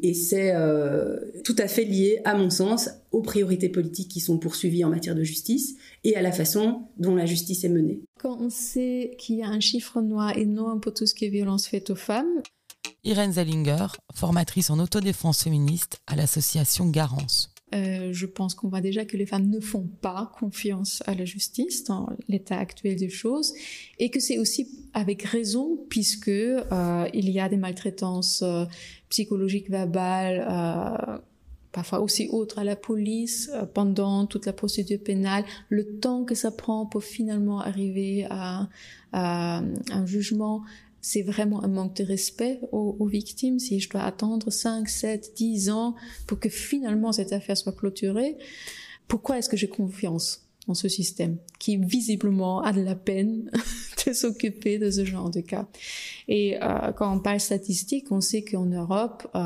Et 0.01 0.13
c'est 0.13 0.55
euh, 0.55 1.19
tout 1.43 1.55
à 1.59 1.67
fait 1.67 1.83
lié, 1.83 2.21
à 2.23 2.33
mon 2.33 2.49
sens, 2.49 2.89
aux 3.11 3.21
priorités 3.21 3.67
politiques 3.67 4.07
qui 4.07 4.21
sont 4.21 4.39
poursuivies 4.39 4.85
en 4.85 4.89
matière 4.89 5.13
de 5.13 5.23
justice 5.23 5.75
et 6.05 6.15
à 6.15 6.21
la 6.21 6.31
façon 6.31 6.83
dont 6.97 7.13
la 7.13 7.25
justice 7.25 7.65
est 7.65 7.69
menée. 7.69 7.99
Quand 8.21 8.37
on 8.39 8.49
sait 8.49 9.15
qu'il 9.19 9.35
y 9.35 9.43
a 9.43 9.49
un 9.49 9.59
chiffre 9.59 10.01
noir 10.01 10.37
énorme 10.37 10.79
pour 10.79 10.93
tout 10.93 11.05
ce 11.05 11.13
qui 11.13 11.25
est 11.25 11.29
violence 11.29 11.67
faite 11.67 11.89
aux 11.89 11.95
femmes. 11.95 12.41
Irène 13.03 13.33
Zellinger, 13.33 13.87
formatrice 14.13 14.69
en 14.69 14.79
autodéfense 14.79 15.43
féministe 15.43 15.99
à 16.07 16.15
l'association 16.15 16.87
Garance. 16.87 17.54
Euh, 17.73 18.13
je 18.13 18.27
pense 18.27 18.53
qu'on 18.53 18.69
voit 18.69 18.81
déjà 18.81 19.05
que 19.05 19.17
les 19.17 19.25
femmes 19.25 19.49
ne 19.49 19.59
font 19.59 19.89
pas 20.01 20.31
confiance 20.39 21.01
à 21.07 21.15
la 21.15 21.25
justice 21.25 21.83
dans 21.83 22.07
l'état 22.27 22.59
actuel 22.59 22.95
des 22.95 23.09
choses 23.09 23.53
et 23.97 24.11
que 24.11 24.19
c'est 24.19 24.37
aussi 24.37 24.67
avec 24.93 25.23
raison 25.23 25.79
puisque 25.89 26.27
euh, 26.27 27.09
il 27.13 27.29
y 27.31 27.39
a 27.39 27.49
des 27.49 27.57
maltraitances 27.57 28.43
euh, 28.43 28.65
psychologiques 29.09 29.71
verbales 29.71 31.21
parfois 31.71 32.01
aussi 32.01 32.29
autres 32.29 32.59
à 32.59 32.63
la 32.63 32.75
police 32.75 33.51
pendant 33.73 34.27
toute 34.27 34.45
la 34.45 34.53
procédure 34.53 34.99
pénale, 35.03 35.43
le 35.69 35.97
temps 35.97 36.23
que 36.23 36.35
ça 36.35 36.51
prend 36.51 36.85
pour 36.85 37.03
finalement 37.03 37.59
arriver 37.59 38.27
à 38.29 38.69
un 39.11 40.05
jugement, 40.05 40.63
c'est 41.05 41.21
vraiment 41.21 41.63
un 41.63 41.67
manque 41.67 41.97
de 41.97 42.03
respect 42.03 42.59
aux, 42.71 43.05
victimes. 43.05 43.59
Si 43.59 43.79
je 43.79 43.87
dois 43.87 44.01
attendre 44.01 44.49
5, 44.49 44.89
7, 44.89 45.33
10 45.35 45.69
ans 45.69 45.93
pour 46.25 46.39
que 46.39 46.49
finalement 46.49 47.11
cette 47.11 47.31
affaire 47.31 47.55
soit 47.55 47.73
clôturée, 47.73 48.35
pourquoi 49.07 49.37
est-ce 49.37 49.47
que 49.47 49.55
j'ai 49.55 49.67
confiance 49.67 50.47
en 50.67 50.73
ce 50.73 50.89
système 50.89 51.37
qui 51.59 51.77
visiblement 51.77 52.63
a 52.63 52.73
de 52.73 52.81
la 52.81 52.95
peine 52.95 53.51
de 54.07 54.13
s'occuper 54.13 54.79
de 54.79 54.89
ce 54.89 55.05
genre 55.05 55.29
de 55.29 55.41
cas? 55.41 55.67
Et 56.27 56.57
euh, 56.59 56.91
quand 56.93 57.15
on 57.15 57.19
parle 57.19 57.39
statistique, 57.39 58.11
on 58.11 58.19
sait 58.19 58.41
qu'en 58.41 58.65
Europe, 58.65 59.27
euh, 59.35 59.43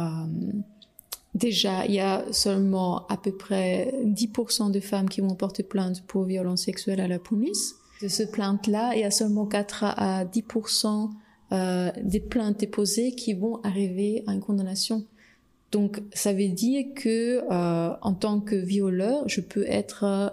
déjà, 1.36 1.86
il 1.86 1.94
y 1.94 2.00
a 2.00 2.24
seulement 2.32 3.06
à 3.08 3.18
peu 3.18 3.36
près 3.36 3.94
10% 4.06 4.72
de 4.72 4.80
femmes 4.80 5.10
qui 5.10 5.20
vont 5.20 5.36
porter 5.36 5.63
plainte 5.63 6.06
pour 6.08 6.24
violence 6.24 6.63
sexuelle 6.63 7.01
à 7.01 7.10
la 7.10 7.20
police. 7.20 7.75
De 8.01 8.08
ce 8.08 8.24
plainte-là, 8.24 8.94
il 8.96 9.01
y 9.01 9.04
a 9.04 9.12
seulement 9.12 9.46
4 9.46 9.84
à 9.84 10.24
10% 10.24 11.10
euh, 11.51 11.91
des 12.01 12.20
plaintes 12.20 12.60
déposées 12.60 13.13
qui 13.13 13.34
vont 13.34 13.62
arriver 13.63 14.24
à 14.27 14.34
une 14.34 14.41
condamnation. 14.41 15.06
Donc, 15.72 16.01
ça 16.13 16.34
veut 16.34 16.50
dire 16.50 16.84
que 16.96 17.41
euh, 17.51 17.89
en 18.01 18.13
tant 18.13 18.39
que 18.39 18.56
violeur, 18.56 19.27
je 19.27 19.41
peux 19.41 19.65
être 19.68 20.03
euh, 20.03 20.29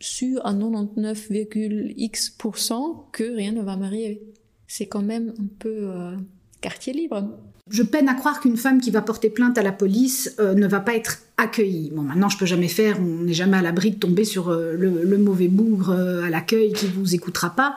sûr 0.00 0.40
à 0.44 0.52
99,x% 0.52 3.04
que 3.12 3.36
rien 3.36 3.52
ne 3.52 3.62
va 3.62 3.76
m'arriver. 3.76 4.20
C'est 4.66 4.86
quand 4.86 5.02
même 5.02 5.32
un 5.38 5.46
peu 5.58 5.68
euh, 5.68 6.16
quartier 6.60 6.92
libre. 6.92 7.38
Je 7.70 7.84
peine 7.84 8.08
à 8.08 8.14
croire 8.14 8.40
qu'une 8.40 8.56
femme 8.56 8.80
qui 8.80 8.90
va 8.90 9.02
porter 9.02 9.28
plainte 9.30 9.58
à 9.58 9.62
la 9.62 9.70
police 9.72 10.34
euh, 10.40 10.54
ne 10.54 10.66
va 10.66 10.80
pas 10.80 10.96
être 10.96 11.18
accueillie. 11.36 11.92
Bon, 11.94 12.02
maintenant, 12.02 12.28
je 12.28 12.38
peux 12.38 12.46
jamais 12.46 12.68
faire, 12.68 12.98
on 13.00 13.22
n'est 13.22 13.34
jamais 13.34 13.58
à 13.58 13.62
l'abri 13.62 13.92
de 13.92 13.96
tomber 13.96 14.24
sur 14.24 14.50
le, 14.50 14.76
le, 14.76 15.18
mauvais 15.18 15.46
bougre 15.48 15.92
à 15.92 16.30
l'accueil 16.30 16.72
qui 16.72 16.86
vous 16.86 17.14
écoutera 17.14 17.50
pas. 17.50 17.76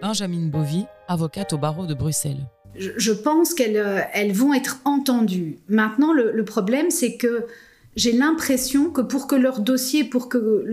Benjamin 0.00 0.46
Bovy, 0.46 0.86
avocate 1.08 1.52
au 1.52 1.58
barreau 1.58 1.86
de 1.86 1.94
Bruxelles. 1.94 2.46
Je, 2.76 3.12
pense 3.12 3.54
qu'elles 3.54 3.76
euh, 3.76 4.32
vont 4.32 4.54
être 4.54 4.80
entendues. 4.84 5.58
Maintenant, 5.68 6.12
le, 6.12 6.44
problème, 6.44 6.90
c'est 6.90 7.16
que 7.16 7.46
j'ai 7.96 8.12
l'impression 8.12 8.90
que 8.90 9.00
pour 9.00 9.26
que 9.26 9.34
leur 9.34 9.58
dossier, 9.58 10.04
pour 10.04 10.28
que 10.28 10.64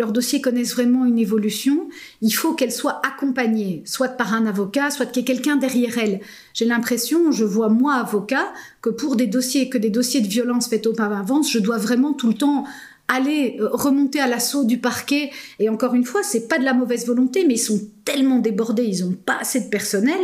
connaisse 0.44 0.74
vraiment 0.74 1.06
une 1.06 1.18
évolution, 1.18 1.90
il 2.22 2.32
faut 2.32 2.54
qu'elles 2.54 2.72
soient 2.72 3.02
accompagnées, 3.04 3.82
soit 3.86 4.10
par 4.10 4.34
un 4.36 4.46
avocat, 4.46 4.92
soit 4.92 5.08
qu'il 5.08 5.22
y 5.22 5.26
ait 5.26 5.34
quelqu'un 5.34 5.56
derrière 5.56 5.98
elles. 5.98 6.20
J'ai 6.54 6.66
l'impression, 6.66 7.32
je 7.32 7.46
vois 7.46 7.70
moi 7.70 7.96
avocat, 7.96 8.54
que 8.82 8.92
pour 8.92 9.16
des 9.16 9.28
dossiers, 9.28 9.70
que 9.70 9.80
des 9.80 9.90
dossiers 9.90 10.22
de 10.22 10.28
violence 10.28 10.68
faits 10.68 10.86
au 10.86 10.94
pas 10.94 11.06
avance, 11.06 11.52
je 11.52 11.60
dois 11.60 11.78
vraiment 11.78 12.14
tout 12.14 12.28
le 12.28 12.36
temps 12.36 12.66
aller 13.08 13.58
euh, 13.60 13.70
remonter 13.72 14.20
à 14.20 14.28
l'assaut 14.28 14.64
du 14.64 14.80
parquet. 14.80 15.32
Et 15.60 15.70
encore 15.70 15.94
une 15.94 16.06
fois, 16.06 16.24
c'est 16.24 16.48
pas 16.48 16.58
de 16.58 16.64
la 16.64 16.74
mauvaise 16.74 17.06
volonté, 17.06 17.46
mais 17.46 17.56
ils 17.56 17.60
sont 17.60 17.80
tellement 18.04 18.40
débordés, 18.40 18.84
ils 18.84 19.04
ont 19.04 19.14
pas 19.14 19.38
assez 19.40 19.62
de 19.62 19.70
personnel 19.70 20.20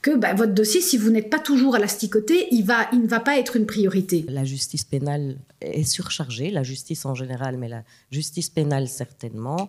que 0.00 0.16
bah, 0.16 0.34
votre 0.34 0.52
dossier, 0.52 0.80
si 0.80 0.96
vous 0.96 1.10
n'êtes 1.10 1.30
pas 1.30 1.38
toujours 1.38 1.76
à 1.76 1.78
il 1.78 2.62
va, 2.64 2.88
il 2.92 3.02
ne 3.02 3.06
va 3.06 3.20
pas 3.20 3.38
être 3.38 3.56
une 3.56 3.66
priorité. 3.66 4.24
La 4.28 4.44
justice 4.44 4.84
pénale 4.84 5.38
est 5.60 5.84
surchargée, 5.84 6.50
la 6.50 6.62
justice 6.62 7.04
en 7.04 7.14
général, 7.14 7.56
mais 7.58 7.68
la 7.68 7.84
justice 8.10 8.50
pénale 8.50 8.88
certainement. 8.88 9.68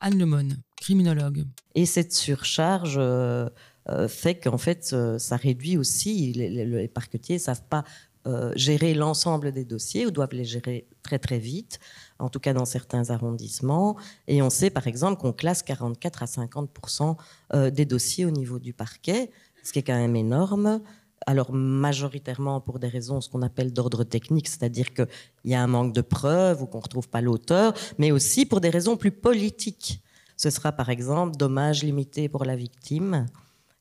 Anne 0.00 0.18
Lemon, 0.18 0.48
criminologue. 0.76 1.44
Et 1.74 1.86
cette 1.86 2.12
surcharge 2.12 2.96
euh, 2.98 3.48
euh, 3.88 4.08
fait 4.08 4.34
qu'en 4.34 4.58
fait, 4.58 4.94
ça 5.18 5.36
réduit 5.36 5.78
aussi, 5.78 6.32
les, 6.32 6.50
les, 6.50 6.66
les 6.66 6.88
parquetiers 6.88 7.36
ne 7.36 7.40
savent 7.40 7.64
pas 7.68 7.84
euh, 8.26 8.52
gérer 8.56 8.92
l'ensemble 8.94 9.52
des 9.52 9.64
dossiers 9.64 10.04
ou 10.04 10.10
doivent 10.10 10.32
les 10.32 10.44
gérer 10.44 10.88
très 11.02 11.18
très 11.18 11.38
vite, 11.38 11.78
en 12.18 12.28
tout 12.28 12.40
cas 12.40 12.52
dans 12.52 12.64
certains 12.64 13.10
arrondissements. 13.10 13.96
Et 14.26 14.42
on 14.42 14.50
sait 14.50 14.70
par 14.70 14.88
exemple 14.88 15.20
qu'on 15.20 15.32
classe 15.32 15.62
44 15.62 16.22
à 16.24 16.26
50% 16.26 17.16
euh, 17.54 17.70
des 17.70 17.84
dossiers 17.84 18.24
au 18.24 18.30
niveau 18.30 18.58
du 18.58 18.72
parquet, 18.72 19.30
ce 19.62 19.72
qui 19.72 19.78
est 19.78 19.82
quand 19.82 19.96
même 19.96 20.16
énorme. 20.16 20.80
Alors 21.26 21.52
majoritairement 21.52 22.60
pour 22.60 22.80
des 22.80 22.88
raisons 22.88 23.20
ce 23.20 23.28
qu'on 23.28 23.42
appelle 23.42 23.72
d'ordre 23.72 24.02
technique, 24.02 24.48
c'est-à-dire 24.48 24.92
qu'il 24.92 25.06
y 25.44 25.54
a 25.54 25.62
un 25.62 25.68
manque 25.68 25.92
de 25.92 26.00
preuves 26.00 26.62
ou 26.62 26.66
qu'on 26.66 26.78
ne 26.78 26.82
retrouve 26.82 27.08
pas 27.08 27.20
l'auteur, 27.20 27.74
mais 27.98 28.10
aussi 28.10 28.44
pour 28.44 28.60
des 28.60 28.70
raisons 28.70 28.96
plus 28.96 29.12
politiques. 29.12 30.02
Ce 30.36 30.50
sera 30.50 30.72
par 30.72 30.90
exemple 30.90 31.36
dommage 31.36 31.84
limité 31.84 32.28
pour 32.28 32.44
la 32.44 32.56
victime 32.56 33.26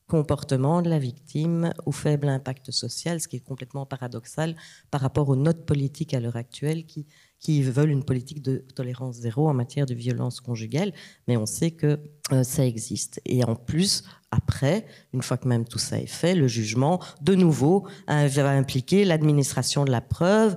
comportement 0.08 0.82
de 0.82 0.90
la 0.90 1.00
victime 1.00 1.74
ou 1.86 1.92
faible 1.92 2.30
impact 2.30 2.72
social, 2.72 3.20
ce 3.20 3.28
qui 3.28 3.38
est 3.38 3.44
complètement 3.44 3.86
paradoxal 3.86 4.56
par 4.92 5.02
rapport 5.02 5.30
aux 5.30 5.36
notes 5.36 5.66
politiques 5.66 6.14
à 6.14 6.20
l'heure 6.20 6.36
actuelle 6.36 6.86
qui, 6.86 7.08
qui 7.40 7.64
veulent 7.64 7.90
une 7.90 8.04
politique 8.04 8.42
de 8.42 8.64
tolérance 8.76 9.16
zéro 9.16 9.50
en 9.50 9.54
matière 9.54 9.86
de 9.86 9.96
violence 9.96 10.42
conjugale, 10.42 10.94
mais 11.28 11.38
on 11.38 11.46
sait 11.46 11.72
que 11.72 12.00
euh, 12.32 12.44
ça 12.44 12.66
existe. 12.66 13.20
Et 13.26 13.44
en 13.44 13.56
plus, 13.56 14.04
après, 14.32 14.86
une 15.14 15.24
fois 15.24 15.38
que 15.38 15.48
même 15.48 15.66
tout 15.66 15.80
ça 15.80 16.00
est 16.00 16.06
fait, 16.08 16.36
le 16.36 16.48
jugement, 16.48 17.02
de 17.22 17.34
nouveau, 17.36 17.88
va 18.08 18.50
impliquer 18.52 19.06
l'administration 19.06 19.86
de 19.86 19.92
la 19.92 20.02
preuve, 20.02 20.56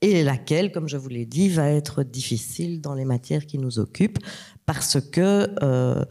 et 0.00 0.22
laquelle, 0.22 0.70
comme 0.70 0.88
je 0.88 0.96
vous 0.96 1.08
l'ai 1.08 1.26
dit, 1.26 1.48
va 1.48 1.70
être 1.70 2.04
difficile 2.04 2.80
dans 2.80 2.94
les 2.94 3.04
matières 3.04 3.46
qui 3.46 3.58
nous 3.58 3.78
occupent, 3.78 4.20
parce 4.64 4.98
que... 5.00 5.48
Euh, 5.62 6.04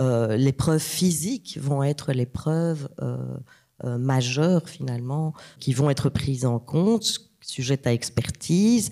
euh, 0.00 0.36
les 0.36 0.52
preuves 0.52 0.82
physiques 0.82 1.58
vont 1.60 1.82
être 1.82 2.12
les 2.12 2.26
preuves 2.26 2.88
euh, 3.00 3.36
euh, 3.84 3.98
majeures 3.98 4.68
finalement 4.68 5.34
qui 5.60 5.72
vont 5.72 5.90
être 5.90 6.08
prises 6.08 6.44
en 6.44 6.58
compte, 6.58 7.20
sujettes 7.40 7.86
à 7.86 7.92
expertise. 7.92 8.90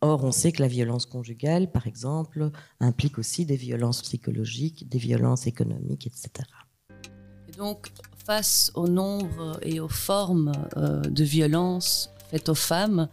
Or, 0.00 0.24
on 0.24 0.32
sait 0.32 0.52
que 0.52 0.60
la 0.60 0.68
violence 0.68 1.06
conjugale, 1.06 1.70
par 1.70 1.86
exemple, 1.86 2.50
implique 2.80 3.18
aussi 3.18 3.46
des 3.46 3.56
violences 3.56 4.02
psychologiques, 4.02 4.88
des 4.88 4.98
violences 4.98 5.46
économiques, 5.46 6.06
etc. 6.06 6.30
Et 7.48 7.52
donc, 7.52 7.88
face 8.26 8.70
au 8.74 8.86
nombre 8.86 9.58
et 9.62 9.80
aux 9.80 9.88
formes 9.88 10.52
de 10.76 11.24
violences 11.24 12.10
faites 12.28 12.50
aux 12.50 12.54
femmes, 12.54 13.08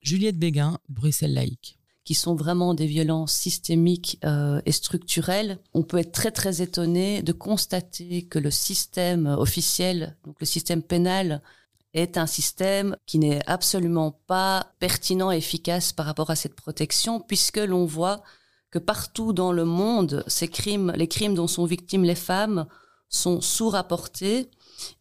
Juliette 0.00 0.38
Béguin, 0.38 0.78
Bruxelles 0.88 1.34
laïque 1.34 1.77
qui 2.08 2.14
sont 2.14 2.34
vraiment 2.34 2.72
des 2.72 2.86
violences 2.86 3.34
systémiques 3.34 4.18
euh, 4.24 4.62
et 4.64 4.72
structurelles, 4.72 5.58
on 5.74 5.82
peut 5.82 5.98
être 5.98 6.12
très 6.12 6.30
très 6.30 6.62
étonné 6.62 7.20
de 7.20 7.32
constater 7.32 8.22
que 8.22 8.38
le 8.38 8.50
système 8.50 9.26
officiel, 9.26 10.16
donc 10.24 10.40
le 10.40 10.46
système 10.46 10.82
pénal, 10.82 11.42
est 11.92 12.16
un 12.16 12.26
système 12.26 12.96
qui 13.04 13.18
n'est 13.18 13.46
absolument 13.46 14.18
pas 14.26 14.72
pertinent 14.78 15.30
et 15.30 15.36
efficace 15.36 15.92
par 15.92 16.06
rapport 16.06 16.30
à 16.30 16.34
cette 16.34 16.54
protection, 16.54 17.20
puisque 17.20 17.58
l'on 17.58 17.84
voit 17.84 18.22
que 18.70 18.78
partout 18.78 19.34
dans 19.34 19.52
le 19.52 19.66
monde, 19.66 20.24
ces 20.28 20.48
crimes, 20.48 20.94
les 20.96 21.08
crimes 21.08 21.34
dont 21.34 21.46
sont 21.46 21.66
victimes 21.66 22.04
les 22.04 22.14
femmes, 22.14 22.64
sont 23.10 23.42
sous-rapportés 23.42 24.48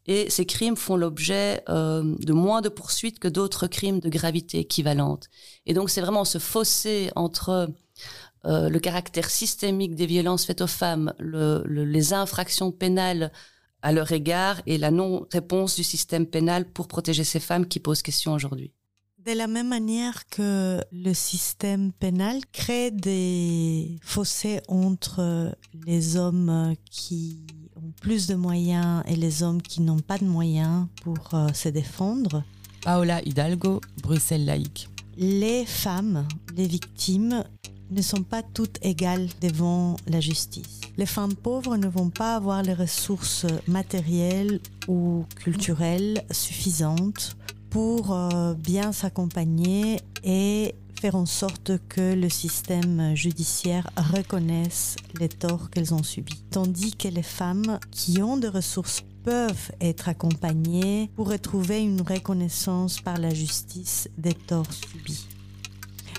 et 0.06 0.30
ces 0.30 0.46
crimes 0.46 0.76
font 0.76 0.96
l'objet 0.96 1.64
euh, 1.70 2.16
de 2.20 2.34
moins 2.34 2.62
de 2.62 2.70
poursuites 2.70 3.20
que 3.20 3.28
d'autres 3.28 3.68
crimes 3.68 4.00
de 4.00 4.10
gravité 4.10 4.60
équivalente. 4.60 5.28
Et 5.66 5.74
donc 5.74 5.90
c'est 5.90 6.02
vraiment 6.02 6.26
ce 6.26 6.38
fossé 6.38 7.12
entre 7.16 7.70
euh, 8.46 8.70
le 8.70 8.80
caractère 8.80 9.30
systémique 9.30 9.96
des 9.96 10.06
violences 10.06 10.46
faites 10.46 10.62
aux 10.62 10.68
femmes, 10.68 11.14
les 11.20 12.14
infractions 12.14 12.72
pénales 12.72 13.32
à 13.82 13.92
leur 13.92 14.12
égard 14.12 14.62
et 14.66 14.78
la 14.78 14.92
non-réponse 14.92 15.76
du 15.76 15.84
système 15.84 16.26
pénal 16.26 16.66
pour 16.66 16.88
protéger 16.88 17.24
ces 17.24 17.40
femmes 17.40 17.68
qui 17.68 17.80
posent 17.80 18.02
question 18.02 18.34
aujourd'hui. 18.34 18.72
De 19.20 19.34
la 19.34 19.48
même 19.48 19.68
manière 19.68 20.28
que 20.30 20.80
le 20.92 21.14
système 21.14 21.92
pénal 21.92 22.40
crée 22.54 22.92
des 22.92 24.00
fossés 24.02 24.62
entre 24.70 25.54
les 25.86 26.16
hommes 26.16 26.76
qui 26.90 27.46
plus 28.02 28.28
de 28.28 28.36
moyens 28.36 29.04
et 29.08 29.16
les 29.16 29.44
hommes 29.44 29.62
qui 29.62 29.82
n'ont 29.82 30.00
pas 30.00 30.18
de 30.18 30.26
moyens 30.26 30.88
pour 31.04 31.34
euh, 31.34 31.50
se 31.54 31.70
défendre. 31.70 32.44
Paola 32.84 33.22
Hidalgo, 33.24 33.82
Bruxelles 34.02 34.46
laïque. 34.46 34.90
Les 35.18 35.66
femmes, 35.66 36.28
les 36.56 36.68
victimes, 36.68 37.44
ne 37.90 38.02
sont 38.02 38.24
pas 38.24 38.44
toutes 38.44 38.78
égales 38.82 39.30
devant 39.42 39.96
la 40.08 40.20
justice. 40.20 40.82
Les 40.98 41.06
femmes 41.06 41.36
pauvres 41.36 41.78
ne 41.78 41.88
vont 41.88 42.10
pas 42.10 42.36
avoir 42.36 42.64
les 42.64 42.74
ressources 42.74 43.46
matérielles 43.68 44.60
ou 44.88 45.26
culturelles 45.36 46.24
suffisantes 46.32 47.38
pour 47.70 48.14
euh, 48.14 48.54
bien 48.54 48.92
s'accompagner 48.92 50.00
et 50.24 50.76
faire 51.00 51.16
en 51.16 51.28
sorte 51.28 51.74
que 51.90 52.16
le 52.16 52.28
système 52.28 53.16
judiciaire 53.16 53.88
reconnaisse 53.96 54.96
les 55.20 55.30
torts 55.30 55.70
qu'elles 55.70 55.94
ont 55.94 56.04
subis. 56.04 56.44
Tandis 56.50 56.96
que 56.96 57.08
les 57.08 57.24
femmes 57.24 57.80
qui 57.92 58.22
ont 58.24 58.38
des 58.38 58.48
ressources 58.48 59.04
peuvent 59.24 59.72
être 59.80 60.10
accompagnées 60.10 61.12
pour 61.16 61.30
retrouver 61.30 61.82
une 61.82 62.02
reconnaissance 62.02 63.00
par 63.00 63.18
la 63.18 63.32
justice 63.32 64.10
des 64.18 64.34
torts 64.34 64.72
subis. 64.74 65.28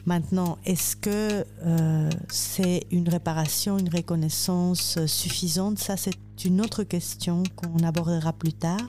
Maintenant, 0.06 0.58
est-ce 0.64 0.94
que 0.94 1.44
euh, 1.64 2.10
c'est 2.28 2.86
une 2.92 3.08
réparation, 3.08 3.78
une 3.78 3.88
reconnaissance 3.88 5.04
suffisante? 5.06 5.78
Ça, 5.78 5.96
c'est 5.96 6.44
une 6.44 6.60
autre 6.60 6.84
question 6.84 7.42
qu'on 7.56 7.82
abordera 7.82 8.32
plus 8.32 8.52
tard. 8.52 8.88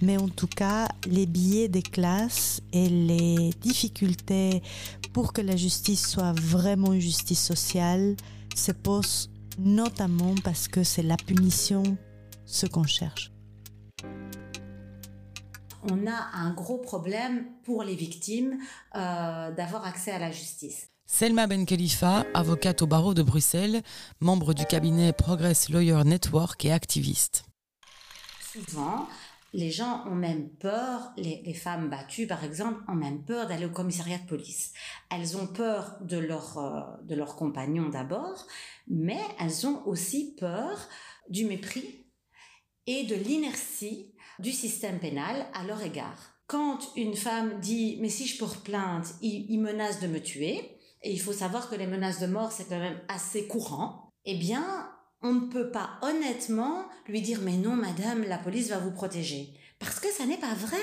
Mais 0.00 0.16
en 0.16 0.28
tout 0.28 0.46
cas, 0.46 0.88
les 1.06 1.26
billets 1.26 1.68
des 1.68 1.82
classes 1.82 2.62
et 2.72 2.88
les 2.88 3.50
difficultés 3.60 4.62
pour 5.18 5.32
que 5.32 5.40
la 5.40 5.56
justice 5.56 6.08
soit 6.08 6.30
vraiment 6.30 6.92
une 6.92 7.00
justice 7.00 7.44
sociale 7.44 8.14
se 8.54 8.70
posent 8.70 9.32
notamment 9.58 10.36
parce 10.44 10.68
que 10.68 10.84
c'est 10.84 11.02
la 11.02 11.16
punition 11.16 11.82
ce 12.46 12.66
qu'on 12.66 12.84
cherche. 12.84 13.32
On 15.82 16.06
a 16.06 16.30
un 16.34 16.52
gros 16.52 16.78
problème 16.78 17.46
pour 17.64 17.82
les 17.82 17.96
victimes 17.96 18.58
euh, 18.94 19.50
d'avoir 19.50 19.84
accès 19.84 20.12
à 20.12 20.20
la 20.20 20.30
justice. 20.30 20.86
Selma 21.04 21.48
Ben 21.48 21.66
Khalifa, 21.66 22.24
avocate 22.32 22.82
au 22.82 22.86
barreau 22.86 23.12
de 23.12 23.24
Bruxelles, 23.24 23.82
membre 24.20 24.54
du 24.54 24.66
cabinet 24.66 25.12
Progress 25.12 25.68
Lawyer 25.68 26.04
Network 26.04 26.64
et 26.64 26.70
activiste. 26.70 27.42
Souvent, 28.52 29.08
les 29.52 29.70
gens 29.70 30.04
ont 30.06 30.14
même 30.14 30.50
peur, 30.50 31.12
les, 31.16 31.54
femmes 31.54 31.88
battues 31.88 32.26
par 32.26 32.44
exemple, 32.44 32.80
ont 32.88 32.94
même 32.94 33.24
peur 33.24 33.46
d'aller 33.46 33.66
au 33.66 33.70
commissariat 33.70 34.18
de 34.18 34.26
police. 34.26 34.72
Elles 35.10 35.36
ont 35.36 35.46
peur 35.46 35.96
de 36.02 36.18
leur, 36.18 36.58
euh, 36.58 36.80
de 37.04 37.14
leur 37.14 37.36
compagnon 37.36 37.88
d'abord, 37.88 38.46
mais 38.88 39.20
elles 39.40 39.66
ont 39.66 39.86
aussi 39.86 40.34
peur 40.38 40.88
du 41.28 41.46
mépris 41.46 42.06
et 42.86 43.04
de 43.04 43.14
l'inertie 43.14 44.12
du 44.38 44.52
système 44.52 44.98
pénal 44.98 45.46
à 45.54 45.64
leur 45.64 45.82
égard. 45.82 46.34
Quand 46.46 46.78
une 46.96 47.16
femme 47.16 47.60
dit 47.60 47.98
mais 48.00 48.08
si 48.08 48.26
je 48.26 48.38
porte 48.38 48.64
plainte, 48.64 49.14
il, 49.22 49.46
il 49.50 49.60
menace 49.60 50.00
de 50.00 50.06
me 50.06 50.20
tuer, 50.20 50.78
et 51.02 51.12
il 51.12 51.20
faut 51.20 51.32
savoir 51.32 51.70
que 51.70 51.76
les 51.76 51.86
menaces 51.86 52.20
de 52.20 52.26
mort 52.26 52.52
c'est 52.52 52.68
quand 52.68 52.78
même 52.78 53.00
assez 53.08 53.46
courant, 53.46 54.12
eh 54.24 54.36
bien 54.36 54.90
on 55.22 55.32
ne 55.32 55.48
peut 55.48 55.70
pas 55.70 55.90
honnêtement 56.02 56.84
lui 57.08 57.20
dire 57.20 57.40
mais 57.42 57.56
non 57.56 57.76
madame, 57.76 58.24
la 58.24 58.38
police 58.38 58.68
va 58.68 58.78
vous 58.78 58.92
protéger. 58.92 59.52
Parce 59.78 60.00
que 60.00 60.10
ça 60.10 60.26
n'est 60.26 60.38
pas 60.38 60.54
vrai. 60.54 60.76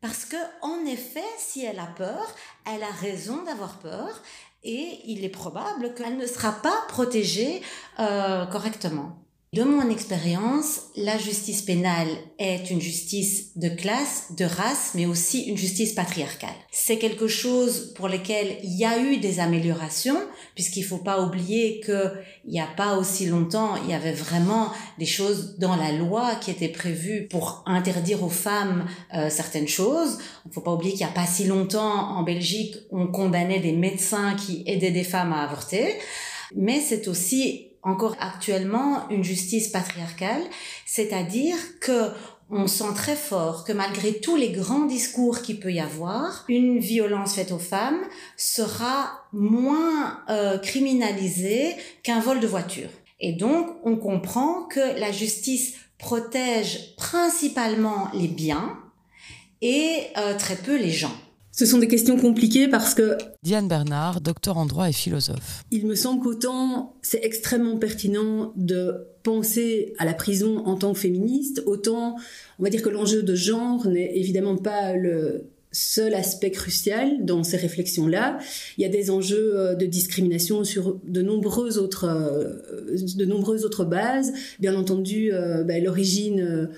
Parce 0.00 0.24
que, 0.24 0.36
en 0.62 0.86
effet, 0.86 1.24
si 1.38 1.62
elle 1.64 1.78
a 1.78 1.86
peur, 1.86 2.34
elle 2.64 2.82
a 2.82 2.90
raison 2.90 3.42
d'avoir 3.42 3.78
peur 3.78 4.22
et 4.62 5.00
il 5.04 5.24
est 5.24 5.30
probable 5.30 5.94
qu'elle 5.94 6.16
ne 6.16 6.26
sera 6.26 6.52
pas 6.52 6.84
protégée 6.88 7.62
euh, 7.98 8.46
correctement. 8.46 9.18
De 9.52 9.64
mon 9.64 9.90
expérience, 9.90 10.82
la 10.94 11.18
justice 11.18 11.62
pénale 11.62 12.06
est 12.38 12.70
une 12.70 12.80
justice 12.80 13.58
de 13.58 13.68
classe, 13.68 14.26
de 14.36 14.44
race, 14.44 14.92
mais 14.94 15.06
aussi 15.06 15.42
une 15.42 15.56
justice 15.56 15.92
patriarcale. 15.92 16.54
C'est 16.70 16.98
quelque 16.98 17.26
chose 17.26 17.92
pour 17.96 18.06
lequel 18.06 18.58
il 18.62 18.78
y 18.78 18.84
a 18.84 19.00
eu 19.00 19.16
des 19.16 19.40
améliorations, 19.40 20.22
puisqu'il 20.54 20.84
faut 20.84 20.98
pas 20.98 21.20
oublier 21.20 21.80
que 21.80 22.12
il 22.44 22.52
n'y 22.52 22.60
a 22.60 22.68
pas 22.76 22.96
aussi 22.96 23.26
longtemps, 23.26 23.74
il 23.82 23.90
y 23.90 23.92
avait 23.92 24.12
vraiment 24.12 24.68
des 25.00 25.06
choses 25.06 25.58
dans 25.58 25.74
la 25.74 25.90
loi 25.90 26.36
qui 26.36 26.52
étaient 26.52 26.68
prévues 26.68 27.26
pour 27.26 27.64
interdire 27.66 28.22
aux 28.22 28.28
femmes 28.28 28.86
euh, 29.14 29.30
certaines 29.30 29.66
choses. 29.66 30.18
Il 30.46 30.52
faut 30.52 30.60
pas 30.60 30.74
oublier 30.74 30.92
qu'il 30.92 31.04
n'y 31.04 31.10
a 31.10 31.14
pas 31.14 31.26
si 31.26 31.42
longtemps, 31.46 32.16
en 32.16 32.22
Belgique, 32.22 32.76
on 32.92 33.08
condamnait 33.08 33.58
des 33.58 33.72
médecins 33.72 34.36
qui 34.36 34.62
aidaient 34.66 34.92
des 34.92 35.02
femmes 35.02 35.32
à 35.32 35.42
avorter. 35.42 35.96
Mais 36.54 36.80
c'est 36.80 37.08
aussi 37.08 37.69
encore 37.82 38.16
actuellement 38.20 39.08
une 39.10 39.24
justice 39.24 39.68
patriarcale, 39.68 40.42
c'est-à-dire 40.86 41.56
que 41.80 42.10
on 42.52 42.66
sent 42.66 42.92
très 42.96 43.14
fort 43.14 43.64
que 43.64 43.72
malgré 43.72 44.20
tous 44.20 44.34
les 44.34 44.50
grands 44.50 44.84
discours 44.84 45.40
qu'il 45.40 45.60
peut 45.60 45.72
y 45.72 45.80
avoir, 45.80 46.44
une 46.48 46.80
violence 46.80 47.34
faite 47.34 47.52
aux 47.52 47.60
femmes 47.60 48.00
sera 48.36 49.22
moins 49.32 50.20
euh, 50.28 50.58
criminalisée 50.58 51.76
qu'un 52.02 52.18
vol 52.18 52.40
de 52.40 52.48
voiture. 52.48 52.90
Et 53.20 53.32
donc, 53.32 53.68
on 53.84 53.96
comprend 53.96 54.64
que 54.64 54.98
la 54.98 55.12
justice 55.12 55.74
protège 55.98 56.96
principalement 56.96 58.08
les 58.14 58.28
biens 58.28 58.78
et 59.60 60.06
euh, 60.16 60.36
très 60.36 60.56
peu 60.56 60.76
les 60.76 60.90
gens. 60.90 61.14
Ce 61.60 61.66
sont 61.66 61.76
des 61.76 61.88
questions 61.88 62.16
compliquées 62.16 62.68
parce 62.68 62.94
que... 62.94 63.18
Diane 63.42 63.68
Bernard, 63.68 64.22
docteur 64.22 64.56
en 64.56 64.64
droit 64.64 64.88
et 64.88 64.94
philosophe. 64.94 65.62
Il 65.70 65.86
me 65.86 65.94
semble 65.94 66.22
qu'autant 66.22 66.96
c'est 67.02 67.22
extrêmement 67.22 67.76
pertinent 67.76 68.54
de 68.56 69.08
penser 69.24 69.92
à 69.98 70.06
la 70.06 70.14
prison 70.14 70.64
en 70.64 70.76
tant 70.76 70.94
que 70.94 70.98
féministe, 70.98 71.62
autant 71.66 72.16
on 72.58 72.62
va 72.62 72.70
dire 72.70 72.80
que 72.80 72.88
l'enjeu 72.88 73.22
de 73.22 73.34
genre 73.34 73.86
n'est 73.86 74.16
évidemment 74.16 74.56
pas 74.56 74.94
le 74.94 75.50
seul 75.70 76.14
aspect 76.14 76.50
crucial 76.50 77.24
dans 77.24 77.44
ces 77.44 77.56
réflexions-là. 77.56 78.38
Il 78.76 78.82
y 78.82 78.84
a 78.84 78.88
des 78.88 79.10
enjeux 79.10 79.52
euh, 79.54 79.74
de 79.74 79.86
discrimination 79.86 80.64
sur 80.64 80.98
de 81.04 81.22
nombreuses 81.22 81.78
autres, 81.78 82.06
euh, 82.08 82.96
de 83.16 83.24
nombreuses 83.24 83.64
autres 83.64 83.84
bases. 83.84 84.32
Bien 84.58 84.74
entendu, 84.74 85.32
euh, 85.32 85.62
ben, 85.62 85.84
l'origine 85.84 86.70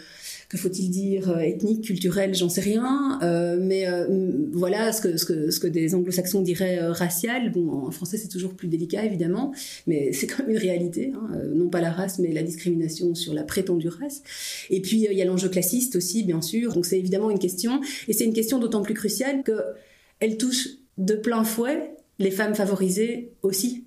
que 0.53 0.59
faut-il 0.59 0.91
dire, 0.91 1.31
euh, 1.31 1.39
ethnique, 1.39 1.83
culturel, 1.83 2.35
j'en 2.35 2.51
sais 2.51 2.61
rien, 2.61 3.19
euh, 3.23 3.57
mais 3.59 3.87
euh, 3.87 4.07
voilà 4.53 4.93
ce 4.93 5.01
que, 5.01 5.17
ce 5.17 5.25
que, 5.25 5.51
ce 5.51 5.59
que 5.59 5.67
des 5.67 5.95
anglo-saxons 5.95 6.43
diraient 6.43 6.79
racial. 6.89 7.51
Bon, 7.53 7.71
en 7.87 7.91
français 7.91 8.19
c'est 8.19 8.29
toujours 8.29 8.53
plus 8.53 8.69
délicat 8.69 9.03
évidemment, 9.03 9.55
mais 9.87 10.13
c'est 10.13 10.27
quand 10.27 10.41
même 10.41 10.51
une 10.51 10.59
réalité, 10.59 11.11
hein. 11.15 11.39
non 11.55 11.71
pas 11.71 11.81
la 11.81 11.91
race, 11.91 12.19
mais 12.19 12.33
la 12.33 12.43
discrimination 12.43 13.15
sur 13.15 13.33
la 13.33 13.45
prétendue 13.45 13.89
race. 13.89 14.23
Et 14.69 14.83
puis 14.83 15.07
il 15.11 15.17
y 15.17 15.23
a 15.23 15.25
l'enjeu 15.25 15.49
classiste 15.49 15.97
aussi, 15.97 16.23
bien 16.23 16.43
sûr, 16.43 16.75
donc 16.75 16.85
c'est 16.85 16.99
évidemment 16.99 17.31
une 17.31 17.39
question, 17.39 17.81
et 18.07 18.13
c'est 18.13 18.25
une 18.25 18.35
question 18.35 18.59
d'autant 18.59 18.83
plus 18.83 18.95
cruciale 18.95 19.43
qu'elle 19.45 20.37
touche 20.37 20.69
de 20.99 21.15
plein 21.15 21.45
fouet 21.45 21.95
les 22.19 22.31
femmes 22.31 22.55
favorisées 22.55 23.33
aussi. 23.43 23.87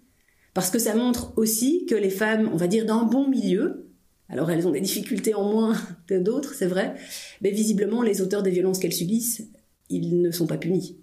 Parce 0.56 0.72
que 0.72 0.80
ça 0.80 0.96
montre 0.96 1.34
aussi 1.36 1.86
que 1.86 1.94
les 1.94 2.10
femmes, 2.10 2.50
on 2.52 2.58
va 2.58 2.68
dire, 2.68 2.86
d'un 2.86 3.04
bon 3.04 3.28
milieu, 3.28 3.85
alors 4.30 4.50
elles 4.50 4.68
ont 4.68 4.72
des 4.72 4.82
difficultés 4.82 5.34
en 5.34 5.50
moins 5.50 5.76
que 6.08 6.16
d'autres, 6.16 6.54
c'est 6.54 6.68
vrai, 6.68 6.96
mais 7.42 7.52
visiblement 7.52 8.02
les 8.02 8.22
auteurs 8.22 8.44
des 8.44 8.52
violences 8.52 8.80
qu'elles 8.80 8.94
subissent, 8.94 9.48
ils 9.90 10.22
ne 10.22 10.32
sont 10.32 10.48
pas 10.48 10.58
punis. 10.58 10.98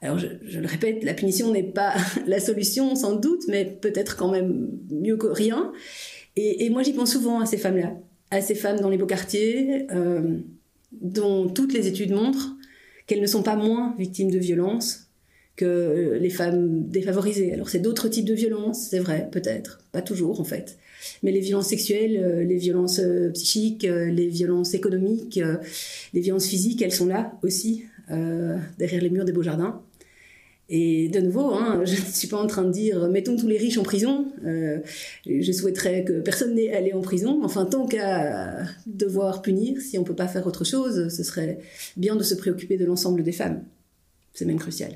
Alors 0.00 0.18
je, 0.18 0.26
le 0.58 0.66
répète, 0.66 1.04
la 1.04 1.14
punition 1.14 1.52
n'est 1.52 1.62
pas 1.62 1.94
la 2.26 2.40
solution 2.40 2.94
sans 2.94 3.14
doute, 3.14 3.42
mais 3.48 3.64
peut-être 3.64 4.16
quand 4.16 4.30
même 4.30 4.68
mieux 4.90 5.16
que 5.16 5.28
rien. 5.28 5.72
Et, 6.36 6.70
moi 6.70 6.82
j'y 6.82 6.92
pense 6.92 7.12
souvent 7.12 7.40
à 7.40 7.46
ces 7.46 7.58
femmes-là, 7.58 7.94
à 8.30 8.40
ces 8.40 8.54
femmes 8.54 8.80
dans 8.80 8.88
les 8.88 8.96
beaux 8.96 9.06
quartiers, 9.06 9.86
euh, 9.92 10.38
dont 10.92 11.48
toutes 11.48 11.74
les 11.74 11.88
études 11.88 12.12
montrent 12.12 12.56
qu'elles 13.06 13.20
ne 13.20 13.26
sont 13.26 13.42
pas 13.42 13.56
moins 13.56 13.94
victimes 13.98 14.30
de 14.30 14.38
violences 14.38 15.11
que 15.56 16.18
les 16.20 16.30
femmes 16.30 16.88
défavorisées. 16.88 17.52
Alors 17.52 17.68
c'est 17.68 17.80
d'autres 17.80 18.08
types 18.08 18.24
de 18.24 18.34
violences, 18.34 18.88
c'est 18.90 18.98
vrai, 18.98 19.28
peut-être, 19.30 19.80
pas 19.92 20.02
toujours 20.02 20.40
en 20.40 20.44
fait. 20.44 20.78
Mais 21.22 21.32
les 21.32 21.40
violences 21.40 21.68
sexuelles, 21.68 22.16
euh, 22.16 22.44
les 22.44 22.56
violences 22.56 23.00
euh, 23.00 23.30
psychiques, 23.30 23.84
euh, 23.84 24.06
les 24.06 24.28
violences 24.28 24.74
économiques, 24.74 25.40
les 26.12 26.20
violences 26.20 26.46
physiques, 26.46 26.82
elles 26.82 26.92
sont 26.92 27.06
là 27.06 27.32
aussi, 27.42 27.84
derrière 28.78 29.02
les 29.02 29.10
murs 29.10 29.24
des 29.24 29.32
beaux 29.32 29.42
jardins. 29.42 29.80
Et 30.68 31.08
de 31.08 31.20
nouveau, 31.20 31.52
hein, 31.52 31.82
je 31.84 31.92
ne 31.92 32.06
suis 32.06 32.28
pas 32.28 32.38
en 32.38 32.46
train 32.46 32.64
de 32.64 32.72
dire 32.72 33.08
mettons 33.08 33.36
tous 33.36 33.48
les 33.48 33.58
riches 33.58 33.78
en 33.78 33.82
prison. 33.82 34.26
je 34.44 35.52
souhaiterais 35.52 36.04
que 36.04 36.20
personne 36.20 36.54
n'ait 36.54 36.72
allé 36.72 36.92
en 36.92 37.00
prison. 37.00 37.40
Enfin, 37.42 37.66
tant 37.66 37.86
qu'à 37.86 38.64
devoir 38.86 39.42
punir, 39.42 39.80
si 39.80 39.98
on 39.98 40.02
ne 40.02 40.06
peut 40.06 40.16
pas 40.16 40.28
faire 40.28 40.46
autre 40.46 40.64
chose, 40.64 41.14
ce 41.14 41.22
serait 41.22 41.58
bien 41.96 42.16
de 42.16 42.22
se 42.22 42.34
préoccuper 42.34 42.76
de 42.76 42.84
l'ensemble 42.84 43.22
des 43.22 43.32
femmes. 43.32 43.62
C'est 44.34 44.44
même 44.44 44.58
crucial. 44.58 44.92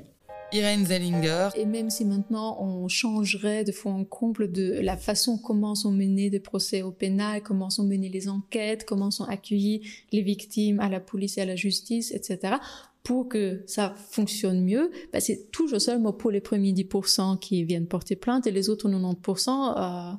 Irène 0.52 0.86
Zellinger. 0.86 1.48
Et 1.56 1.66
même 1.66 1.90
si 1.90 2.04
maintenant 2.04 2.58
on 2.60 2.88
changerait 2.88 3.64
de 3.64 3.72
fond 3.72 3.92
en 3.92 4.04
comble 4.04 4.52
de 4.52 4.80
la 4.80 4.96
façon 4.96 5.38
comment 5.38 5.74
sont 5.74 5.90
menés 5.90 6.30
des 6.30 6.40
procès 6.40 6.82
au 6.82 6.92
pénal, 6.92 7.42
comment 7.42 7.70
sont 7.70 7.84
menées 7.84 8.08
les 8.08 8.28
enquêtes, 8.28 8.84
comment 8.84 9.10
sont 9.10 9.24
accueillis 9.24 9.82
les 10.12 10.22
victimes 10.22 10.80
à 10.80 10.88
la 10.88 11.00
police 11.00 11.38
et 11.38 11.42
à 11.42 11.46
la 11.46 11.56
justice, 11.56 12.12
etc., 12.12 12.56
pour 13.02 13.28
que 13.28 13.62
ça 13.66 13.94
fonctionne 14.10 14.64
mieux, 14.64 14.90
ben 15.12 15.20
c'est 15.20 15.52
toujours 15.52 15.80
seulement 15.80 16.12
pour 16.12 16.32
les 16.32 16.40
premiers 16.40 16.72
10% 16.72 17.38
qui 17.38 17.62
viennent 17.62 17.86
porter 17.86 18.16
plainte 18.16 18.48
et 18.48 18.50
les 18.50 18.68
autres 18.68 18.88
90%, 18.88 19.78
euh, 19.78 20.16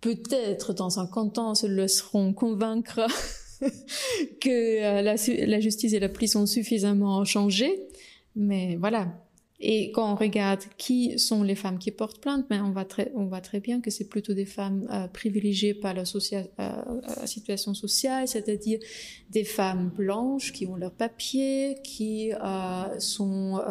peut-être 0.00 0.72
dans 0.72 0.88
50 0.88 1.38
ans, 1.38 1.54
se 1.54 1.66
laisseront 1.66 2.32
convaincre 2.32 3.06
que 4.40 4.82
euh, 4.82 5.02
la, 5.02 5.60
justice 5.60 5.92
et 5.92 6.00
la 6.00 6.08
police 6.08 6.34
ont 6.34 6.46
suffisamment 6.46 7.26
changé. 7.26 7.88
Mais 8.36 8.76
voilà, 8.76 9.08
et 9.62 9.92
quand 9.92 10.10
on 10.10 10.16
regarde 10.16 10.62
qui 10.78 11.18
sont 11.18 11.42
les 11.42 11.54
femmes 11.54 11.78
qui 11.78 11.90
portent 11.90 12.18
plainte, 12.18 12.46
ben 12.48 12.64
on, 12.64 12.70
voit 13.26 13.40
très, 13.42 13.60
bien 13.60 13.82
que 13.82 13.90
c'est 13.90 14.08
plutôt 14.08 14.32
des 14.32 14.46
femmes 14.46 14.88
euh, 14.90 15.06
privilégiées 15.06 15.74
par 15.74 15.92
la, 15.92 16.04
euh, 16.04 16.42
euh, 16.58 17.26
situation 17.26 17.74
sociale, 17.74 18.26
c'est-à-dire 18.26 18.78
des 19.28 19.44
femmes 19.44 19.90
blanches 19.94 20.52
qui 20.52 20.66
ont 20.66 20.76
leur 20.76 20.92
papier, 20.92 21.76
qui 21.84 22.32
sont 22.98 23.62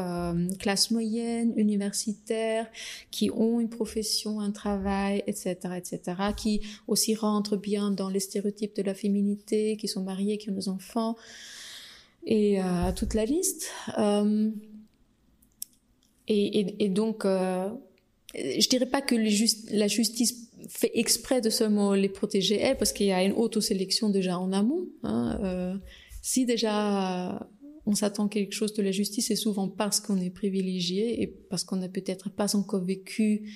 classe 0.60 0.92
moyenne, 0.92 1.54
universitaires, 1.58 2.68
qui 3.10 3.32
ont 3.32 3.60
une 3.60 3.70
profession, 3.70 4.42
un 4.42 4.52
travail, 4.52 5.24
etc., 5.26 5.56
etc., 5.76 6.02
qui 6.38 6.62
aussi 6.88 7.16
rentrent 7.16 7.58
bien 7.58 7.90
dans 7.90 8.10
les 8.10 8.20
stéréotypes 8.20 8.76
de 8.76 8.84
la 8.84 8.94
féminité, 8.94 9.76
qui 9.76 9.88
sont 9.88 10.04
mariées, 10.04 10.38
qui 10.38 10.52
ont 10.52 10.56
des 10.56 10.70
enfants, 10.70 11.16
et 12.30 12.60
toute 12.96 13.16
la 13.16 13.26
liste. 13.26 13.70
Et, 16.30 16.84
et, 16.86 16.90
donc, 16.90 17.26
euh, 17.26 17.70
je 18.36 18.70
dirais 18.70 18.86
pas 18.86 19.02
que 19.02 19.16
la 19.16 19.88
justice 19.88 20.52
fait 20.70 20.92
exprès 20.94 21.42
de 21.42 21.50
seulement 21.50 21.96
les 21.96 22.08
protéger 22.08 22.60
elles, 22.60 22.78
parce 22.78 22.94
qu'il 22.94 23.08
y 23.08 23.12
a 23.12 23.24
une 23.24 23.32
auto-sélection 23.32 24.10
déjà 24.10 24.38
en 24.38 24.54
amont. 24.54 24.88
Hein, 25.02 25.40
euh, 25.44 25.76
si 26.22 26.46
déjà 26.46 27.50
on 27.88 27.96
s'attend 27.96 28.28
quelque 28.28 28.54
chose 28.54 28.74
de 28.74 28.84
la 28.84 28.92
justice, 28.92 29.28
c'est 29.28 29.36
souvent 29.36 29.68
parce 29.68 30.00
qu'on 30.00 30.18
est 30.18 30.30
privilégié 30.30 31.24
et 31.24 31.28
parce 31.28 31.64
qu'on 31.64 31.78
n'a 31.78 31.90
peut-être 31.90 32.30
pas 32.30 32.56
encore 32.56 32.86
vécu 32.86 33.50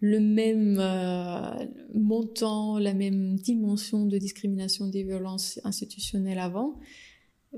le 0.00 0.18
même 0.18 0.78
euh, 0.80 1.64
montant, 1.94 2.78
la 2.78 2.92
même 2.92 3.36
dimension 3.36 4.04
de 4.04 4.18
discrimination 4.18 4.88
des 4.88 5.04
violences 5.04 5.60
institutionnelles 5.62 6.40
avant. 6.40 6.80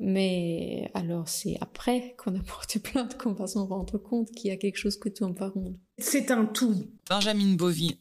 Mais 0.01 0.91
alors 0.95 1.29
c'est 1.29 1.57
après 1.61 2.15
qu'on 2.19 2.35
a 2.35 2.43
porté 2.47 2.79
plainte 2.79 3.17
qu'on 3.19 3.33
va 3.33 3.47
s'en 3.47 3.67
rendre 3.67 3.99
compte 3.99 4.31
qu'il 4.31 4.51
y 4.51 4.53
a 4.53 4.57
quelque 4.57 4.79
chose 4.79 4.99
que 4.99 5.09
tourne 5.09 5.35
pas 5.35 5.49
rond. 5.49 5.75
C'est 5.99 6.31
un 6.31 6.45
tout. 6.45 6.75
Benjamin 7.09 7.55
Bovy. 7.55 7.99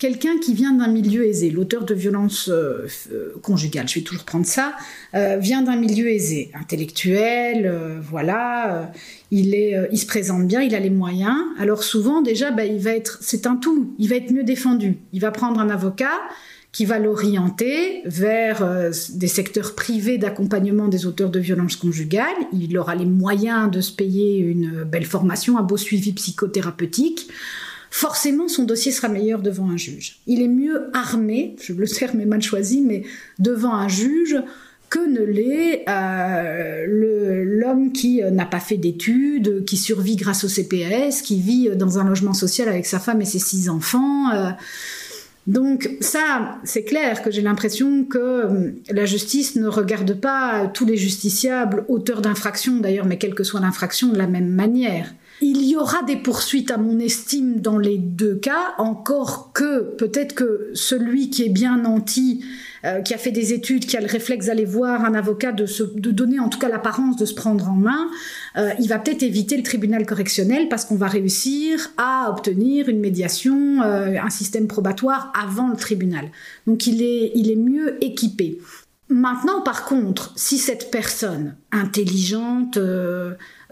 Quelqu'un 0.00 0.38
qui 0.38 0.54
vient 0.54 0.72
d'un 0.72 0.88
milieu 0.88 1.26
aisé, 1.26 1.50
l'auteur 1.50 1.84
de 1.84 1.92
violences 1.92 2.48
euh, 2.48 2.86
euh, 3.12 3.34
conjugales, 3.42 3.86
je 3.86 3.96
vais 3.96 4.00
toujours 4.00 4.24
prendre 4.24 4.46
ça, 4.46 4.74
euh, 5.14 5.36
vient 5.36 5.60
d'un 5.60 5.76
milieu 5.76 6.08
aisé, 6.08 6.50
intellectuel, 6.54 8.00
voilà, 8.00 8.90
il, 9.30 9.54
est, 9.54 9.76
il 9.92 9.98
se 9.98 10.06
présente 10.06 10.46
bien, 10.46 10.62
il 10.62 10.74
a 10.74 10.80
les 10.80 10.88
moyens. 10.88 11.36
Alors 11.58 11.82
souvent 11.82 12.22
déjà, 12.22 12.50
bah, 12.50 12.64
il 12.64 12.80
va 12.80 12.92
être, 12.92 13.18
c'est 13.20 13.46
un 13.46 13.56
tout, 13.56 13.94
il 13.98 14.08
va 14.08 14.16
être 14.16 14.32
mieux 14.32 14.42
défendu. 14.42 14.96
Il 15.12 15.20
va 15.20 15.32
prendre 15.32 15.60
un 15.60 15.68
avocat, 15.68 16.18
qui 16.72 16.84
va 16.84 16.98
l'orienter 16.98 18.02
vers 18.04 18.62
euh, 18.62 18.90
des 19.14 19.26
secteurs 19.26 19.74
privés 19.74 20.18
d'accompagnement 20.18 20.88
des 20.88 21.06
auteurs 21.06 21.30
de 21.30 21.40
violences 21.40 21.76
conjugales. 21.76 22.26
Il 22.52 22.76
aura 22.78 22.94
les 22.94 23.06
moyens 23.06 23.70
de 23.70 23.80
se 23.80 23.92
payer 23.92 24.38
une 24.38 24.84
belle 24.84 25.04
formation, 25.04 25.58
un 25.58 25.62
beau 25.62 25.76
suivi 25.76 26.12
psychothérapeutique. 26.12 27.28
Forcément, 27.90 28.46
son 28.46 28.62
dossier 28.62 28.92
sera 28.92 29.08
meilleur 29.08 29.42
devant 29.42 29.68
un 29.68 29.76
juge. 29.76 30.20
Il 30.28 30.40
est 30.42 30.48
mieux 30.48 30.90
armé, 30.92 31.56
je 31.60 31.72
le 31.72 31.88
terme 31.88 32.20
est 32.20 32.26
mal 32.26 32.40
choisi, 32.40 32.82
mais 32.82 33.02
devant 33.40 33.74
un 33.74 33.88
juge 33.88 34.36
que 34.90 35.00
ne 35.00 35.24
l'est 35.24 35.84
euh, 35.88 37.44
l'homme 37.44 37.90
qui 37.90 38.22
euh, 38.22 38.30
n'a 38.30 38.46
pas 38.46 38.60
fait 38.60 38.76
d'études, 38.76 39.64
qui 39.64 39.76
survit 39.76 40.14
grâce 40.14 40.44
au 40.44 40.48
CPS, 40.48 41.22
qui 41.22 41.40
vit 41.40 41.70
dans 41.70 41.98
un 41.98 42.04
logement 42.04 42.32
social 42.32 42.68
avec 42.68 42.86
sa 42.86 43.00
femme 43.00 43.20
et 43.20 43.24
ses 43.24 43.40
six 43.40 43.68
enfants. 43.68 44.30
Donc 45.50 45.90
ça, 46.00 46.60
c'est 46.62 46.84
clair 46.84 47.22
que 47.22 47.32
j'ai 47.32 47.42
l'impression 47.42 48.04
que 48.04 48.18
euh, 48.18 48.70
la 48.88 49.04
justice 49.04 49.56
ne 49.56 49.66
regarde 49.66 50.14
pas 50.14 50.68
tous 50.68 50.86
les 50.86 50.96
justiciables, 50.96 51.84
auteurs 51.88 52.22
d'infractions 52.22 52.76
d'ailleurs, 52.76 53.04
mais 53.04 53.18
quelle 53.18 53.34
que 53.34 53.42
soit 53.42 53.58
l'infraction, 53.58 54.12
de 54.12 54.16
la 54.16 54.28
même 54.28 54.46
manière. 54.46 55.12
Il 55.40 55.64
y 55.64 55.74
aura 55.74 56.04
des 56.04 56.14
poursuites 56.14 56.70
à 56.70 56.76
mon 56.76 57.00
estime 57.00 57.60
dans 57.60 57.78
les 57.78 57.98
deux 57.98 58.36
cas, 58.36 58.74
encore 58.78 59.52
que 59.52 59.80
peut-être 59.96 60.36
que 60.36 60.70
celui 60.74 61.30
qui 61.30 61.42
est 61.42 61.52
bien 61.52 61.78
nanti, 61.78 62.44
euh, 62.84 63.02
qui 63.02 63.12
a 63.14 63.18
fait 63.18 63.30
des 63.30 63.52
études, 63.52 63.84
qui 63.86 63.96
a 63.96 64.00
le 64.00 64.06
réflexe 64.06 64.46
d'aller 64.46 64.64
voir 64.64 65.04
un 65.04 65.14
avocat, 65.14 65.52
de, 65.52 65.66
de 65.98 66.10
donner 66.10 66.40
en 66.40 66.48
tout 66.48 66.58
cas 66.58 66.68
l'apparence 66.68 67.16
de 67.16 67.26
se 67.26 67.34
prendre 67.34 67.68
en 67.68 67.74
main, 67.74 68.08
euh, 68.56 68.70
il 68.78 68.88
va 68.88 68.98
peut-être 68.98 69.22
éviter 69.22 69.56
le 69.56 69.62
tribunal 69.62 70.06
correctionnel 70.06 70.68
parce 70.68 70.84
qu'on 70.84 70.96
va 70.96 71.08
réussir 71.08 71.90
à 71.96 72.30
obtenir 72.30 72.88
une 72.88 73.00
médiation, 73.00 73.82
euh, 73.82 74.16
un 74.22 74.30
système 74.30 74.66
probatoire 74.66 75.32
avant 75.38 75.68
le 75.68 75.76
tribunal. 75.76 76.30
Donc 76.66 76.86
il 76.86 77.02
est, 77.02 77.32
il 77.34 77.50
est 77.50 77.56
mieux 77.56 78.02
équipé. 78.02 78.58
Maintenant, 79.08 79.60
par 79.60 79.84
contre, 79.84 80.32
si 80.36 80.56
cette 80.56 80.90
personne 80.90 81.56
intelligente, 81.72 82.78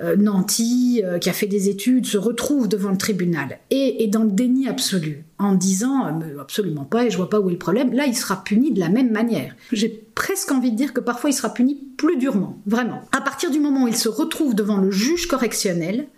euh, 0.01 0.13
euh 0.13 0.17
nantie, 0.17 1.03
qui 1.21 1.29
a 1.29 1.33
fait 1.33 1.47
des 1.47 1.69
études, 1.69 2.07
se 2.07 2.19
retrouve 2.19 2.69
devant 2.69 2.91
le 2.91 2.97
tribunal 2.97 3.59
et 3.71 4.05
est 4.05 4.09
dans 4.09 4.25
le 4.25 4.31
déni 4.31 4.69
absolu, 4.69 5.25
en 5.39 5.55
disant 5.55 6.21
absolument 6.41 6.85
pas 6.85 7.05
et 7.05 7.11
je 7.11 7.17
vois 7.17 7.31
pas 7.31 7.41
où 7.41 7.49
est 7.49 7.53
le 7.53 7.59
problème, 7.59 7.93
là 7.93 8.07
il 8.07 8.17
sera 8.17 8.43
puni 8.43 8.73
de 8.73 8.81
la 8.81 8.89
même 8.89 9.11
manière. 9.11 9.55
J'ai 9.73 9.89
presque 10.15 10.51
envie 10.53 10.73
de 10.73 10.77
dire 10.77 10.93
que 10.93 11.01
parfois 11.01 11.31
il 11.31 11.35
sera 11.35 11.53
puni 11.53 11.79
plus 11.97 12.17
durement, 12.17 12.59
vraiment. 12.67 13.03
À 13.13 13.21
partir 13.21 13.51
du 13.51 13.61
moment 13.61 13.85
où 13.85 13.89
il 13.89 13.97
se 13.97 14.09
retrouve 14.09 14.55
devant 14.55 14.79
le 14.79 14.91
juge 14.91 15.27
correctionnel, 15.27 16.09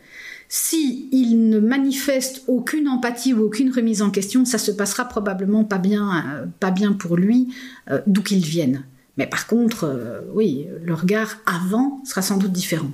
si 0.52 1.08
il 1.12 1.48
ne 1.48 1.60
manifeste 1.60 2.42
aucune 2.48 2.88
empathie 2.88 3.32
ou 3.32 3.44
aucune 3.44 3.72
remise 3.72 4.02
en 4.02 4.10
question, 4.10 4.44
ça 4.44 4.58
se 4.58 4.72
passera 4.72 5.04
probablement 5.04 5.62
pas 5.64 5.78
bien, 5.78 6.10
euh, 6.10 6.46
pas 6.58 6.72
bien 6.72 6.92
pour 6.92 7.16
lui, 7.16 7.54
euh, 7.88 8.00
d'où 8.08 8.20
qu'il 8.20 8.44
vienne. 8.44 8.82
Mais 9.16 9.28
par 9.28 9.46
contre, 9.46 9.84
euh, 9.84 10.22
oui, 10.34 10.66
le 10.82 10.94
regard 10.94 11.36
avant 11.46 12.02
sera 12.04 12.20
sans 12.20 12.36
doute 12.36 12.50
différent. 12.50 12.90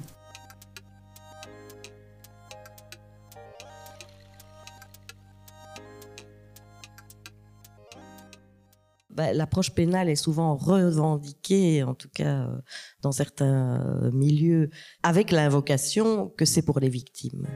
Bah, 9.16 9.32
l'approche 9.32 9.70
pénale 9.70 10.10
est 10.10 10.14
souvent 10.14 10.56
revendiquée, 10.56 11.82
en 11.82 11.94
tout 11.94 12.10
cas 12.10 12.48
euh, 12.48 12.60
dans 13.00 13.12
certains 13.12 13.80
euh, 13.80 14.10
milieux, 14.12 14.68
avec 15.02 15.30
l'invocation 15.30 16.28
que 16.28 16.44
c'est 16.44 16.60
pour 16.60 16.80
les 16.80 16.90
victimes. 16.90 17.46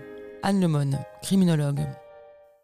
Anne 0.43 0.63
Lemon, 0.63 0.93
criminologue. 1.21 1.87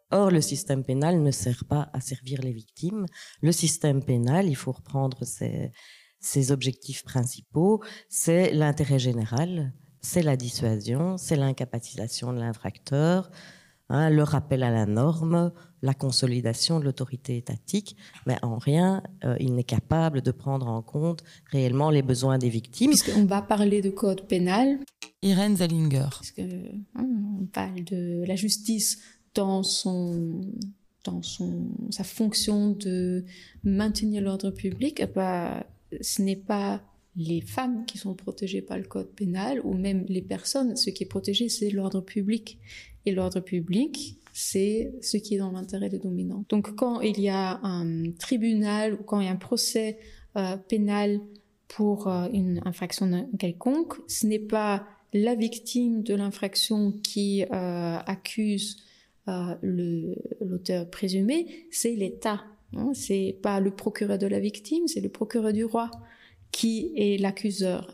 Or, 0.09 0.31
le 0.31 0.41
système 0.41 0.83
pénal 0.83 1.21
ne 1.21 1.29
sert 1.29 1.65
pas 1.65 1.91
à 1.93 2.01
servir 2.01 2.41
les 2.41 2.51
victimes. 2.51 3.05
Le 3.41 3.51
système 3.51 4.03
pénal, 4.03 4.47
il 4.47 4.55
faut 4.55 4.71
reprendre 4.71 5.25
ses, 5.25 5.71
ses 6.19 6.51
objectifs 6.51 7.03
principaux, 7.03 7.83
c'est 8.09 8.51
l'intérêt 8.51 8.97
général, 8.97 9.73
c'est 10.01 10.23
la 10.23 10.37
dissuasion, 10.37 11.17
c'est 11.17 11.35
l'incapacitation 11.35 12.33
de 12.33 12.39
l'infracteur, 12.39 13.29
hein, 13.89 14.09
le 14.09 14.23
rappel 14.23 14.63
à 14.63 14.71
la 14.71 14.85
norme, 14.85 15.51
la 15.81 15.93
consolidation 15.93 16.79
de 16.79 16.85
l'autorité 16.85 17.37
étatique, 17.37 17.95
mais 18.25 18.37
en 18.41 18.57
rien, 18.57 19.03
euh, 19.23 19.35
il 19.39 19.53
n'est 19.55 19.63
capable 19.63 20.21
de 20.21 20.31
prendre 20.31 20.67
en 20.67 20.81
compte 20.81 21.23
réellement 21.51 21.89
les 21.89 22.01
besoins 22.01 22.37
des 22.37 22.49
victimes. 22.49 22.91
Puisqu'on 22.91 23.25
va 23.25 23.41
parler 23.41 23.81
de 23.81 23.89
code 23.89 24.27
pénal. 24.27 24.79
Irène 25.21 25.57
Zallinger. 25.57 26.09
Parce 26.11 26.31
que, 26.31 26.41
hein, 26.95 27.07
on 27.41 27.45
parle 27.45 27.83
de 27.83 28.23
la 28.25 28.35
justice 28.35 28.99
dans 29.33 29.63
son 29.63 30.41
dans 31.03 31.21
son, 31.21 31.69
sa 31.89 32.03
fonction 32.03 32.71
de 32.71 33.23
maintenir 33.63 34.21
l'ordre 34.21 34.51
public, 34.51 35.03
bah, 35.15 35.65
ce 36.01 36.21
n'est 36.21 36.35
pas 36.35 36.81
les 37.15 37.41
femmes 37.41 37.85
qui 37.85 37.97
sont 37.97 38.13
protégées 38.13 38.61
par 38.61 38.77
le 38.77 38.83
code 38.83 39.09
pénal 39.15 39.59
ou 39.63 39.73
même 39.73 40.05
les 40.07 40.21
personnes. 40.21 40.75
Ce 40.75 40.89
qui 40.91 41.03
est 41.03 41.07
protégé, 41.07 41.49
c'est 41.49 41.69
l'ordre 41.71 42.01
public. 42.01 42.59
Et 43.07 43.11
l'ordre 43.11 43.39
public, 43.39 44.17
c'est 44.33 44.91
ce 45.01 45.15
qui 45.15 45.35
est 45.35 45.37
dans 45.37 45.51
l'intérêt 45.51 45.87
des 45.87 45.97
dominants. 45.97 46.43
Donc 46.49 46.75
quand 46.75 46.99
il 46.99 47.21
y 47.21 47.29
a 47.29 47.57
un 47.63 48.11
tribunal 48.19 48.95
ou 48.95 49.03
quand 49.03 49.21
il 49.21 49.27
y 49.27 49.29
a 49.29 49.31
un 49.31 49.37
procès 49.37 49.97
euh, 50.35 50.57
pénal 50.57 51.21
pour 51.69 52.09
euh, 52.09 52.27
une 52.33 52.61
infraction 52.65 53.29
quelconque, 53.39 53.93
ce 54.09 54.27
n'est 54.27 54.39
pas 54.39 54.85
la 55.13 55.35
victime 55.35 56.03
de 56.03 56.15
l'infraction 56.15 56.91
qui 56.91 57.45
euh, 57.45 57.97
accuse 58.05 58.83
l'auteur 59.61 60.89
présumé, 60.89 61.65
c'est 61.71 61.95
l'État. 61.95 62.43
Hein. 62.73 62.91
C'est 62.93 63.39
pas 63.41 63.61
le 63.61 63.71
procureur 63.71 64.17
de 64.17 64.27
la 64.27 64.41
victime, 64.41 64.85
c'est 64.87 64.99
le 64.99 65.09
procureur 65.09 65.53
du 65.53 65.63
roi 65.63 65.91
qui 66.51 66.91
est 66.97 67.21
l'accuseur, 67.21 67.93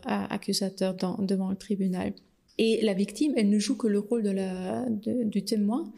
devant 1.20 1.50
le 1.50 1.56
tribunal. 1.56 2.14
Et 2.58 2.80
la 2.82 2.94
victime, 2.94 3.32
elle 3.36 3.50
ne 3.50 3.58
joue 3.58 3.76
que 3.76 3.86
le 3.86 3.98
rôle 3.98 4.22
de 4.22 4.30
la, 4.30 4.86
du 4.88 5.44
témoin. 5.44 5.92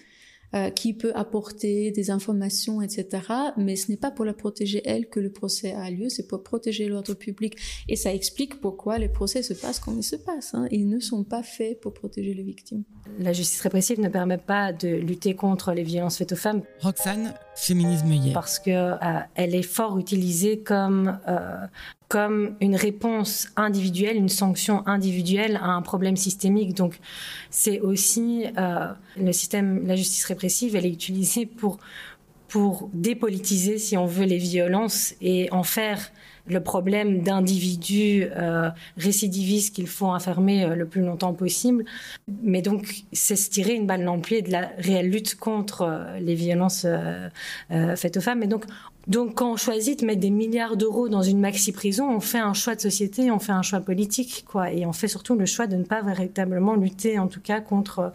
Euh, 0.54 0.70
qui 0.70 0.94
peut 0.94 1.10
apporter 1.16 1.90
des 1.90 2.10
informations, 2.12 2.80
etc. 2.80 3.20
Mais 3.56 3.74
ce 3.74 3.90
n'est 3.90 3.96
pas 3.96 4.12
pour 4.12 4.24
la 4.24 4.32
protéger 4.32 4.80
elle 4.84 5.08
que 5.08 5.18
le 5.18 5.32
procès 5.32 5.72
a 5.72 5.90
lieu, 5.90 6.08
c'est 6.08 6.28
pour 6.28 6.44
protéger 6.44 6.86
l'ordre 6.86 7.14
public. 7.14 7.56
Et 7.88 7.96
ça 7.96 8.14
explique 8.14 8.60
pourquoi 8.60 8.98
les 8.98 9.08
procès 9.08 9.42
se 9.42 9.54
passent 9.54 9.80
comme 9.80 9.98
ils 9.98 10.04
se 10.04 10.14
passent. 10.14 10.54
Hein. 10.54 10.68
Ils 10.70 10.88
ne 10.88 11.00
sont 11.00 11.24
pas 11.24 11.42
faits 11.42 11.80
pour 11.80 11.94
protéger 11.94 12.32
les 12.32 12.44
victimes. 12.44 12.84
La 13.18 13.32
justice 13.32 13.60
répressive 13.60 14.00
ne 14.00 14.08
permet 14.08 14.38
pas 14.38 14.72
de 14.72 14.88
lutter 14.88 15.34
contre 15.34 15.72
les 15.72 15.82
violences 15.82 16.16
faites 16.16 16.32
aux 16.32 16.36
femmes. 16.36 16.62
Roxane, 16.80 17.34
féminisme 17.56 18.12
hier. 18.12 18.32
Parce 18.32 18.60
qu'elle 18.60 18.76
euh, 18.76 19.20
est 19.36 19.62
fort 19.62 19.98
utilisée 19.98 20.60
comme 20.60 21.18
euh, 21.26 21.66
comme 22.08 22.54
une 22.60 22.76
réponse 22.76 23.48
individuelle, 23.56 24.16
une 24.16 24.28
sanction 24.28 24.86
individuelle 24.86 25.58
à 25.60 25.70
un 25.70 25.82
problème 25.82 26.16
systémique. 26.16 26.74
Donc, 26.74 26.98
c'est 27.50 27.80
aussi 27.80 28.46
euh, 28.58 28.88
le 29.16 29.32
système, 29.32 29.86
la 29.86 29.96
justice 29.96 30.24
répressive, 30.24 30.76
elle 30.76 30.86
est 30.86 30.92
utilisée 30.92 31.46
pour 31.46 31.78
pour 32.48 32.88
dépolitiser, 32.92 33.76
si 33.76 33.96
on 33.96 34.06
veut, 34.06 34.24
les 34.24 34.38
violences 34.38 35.14
et 35.20 35.48
en 35.50 35.64
faire 35.64 36.12
le 36.46 36.62
problème 36.62 37.24
d'individus 37.24 38.28
euh, 38.36 38.70
récidivistes 38.96 39.74
qu'il 39.74 39.88
faut 39.88 40.06
enfermer 40.06 40.62
euh, 40.62 40.76
le 40.76 40.86
plus 40.86 41.02
longtemps 41.02 41.34
possible. 41.34 41.84
Mais 42.44 42.62
donc, 42.62 43.02
c'est 43.12 43.34
se 43.34 43.50
tirer 43.50 43.74
une 43.74 43.88
balle 43.88 44.04
dans 44.04 44.14
le 44.14 44.22
pied 44.22 44.42
de 44.42 44.52
la 44.52 44.70
réelle 44.78 45.10
lutte 45.10 45.34
contre 45.34 46.06
les 46.20 46.36
violences 46.36 46.86
faites 47.68 48.16
aux 48.16 48.20
femmes. 48.20 48.44
Et 48.44 48.46
donc, 48.46 48.64
donc, 49.06 49.36
quand 49.36 49.52
on 49.52 49.56
choisit 49.56 50.00
de 50.00 50.06
mettre 50.06 50.20
des 50.20 50.30
milliards 50.30 50.76
d'euros 50.76 51.08
dans 51.08 51.22
une 51.22 51.38
maxi-prison, 51.38 52.08
on 52.10 52.20
fait 52.20 52.40
un 52.40 52.54
choix 52.54 52.74
de 52.74 52.80
société, 52.80 53.30
on 53.30 53.38
fait 53.38 53.52
un 53.52 53.62
choix 53.62 53.80
politique, 53.80 54.44
quoi. 54.46 54.72
Et 54.72 54.84
on 54.84 54.92
fait 54.92 55.06
surtout 55.06 55.36
le 55.36 55.46
choix 55.46 55.68
de 55.68 55.76
ne 55.76 55.84
pas 55.84 56.02
véritablement 56.02 56.74
lutter, 56.74 57.18
en 57.18 57.28
tout 57.28 57.40
cas, 57.40 57.60
contre, 57.60 58.12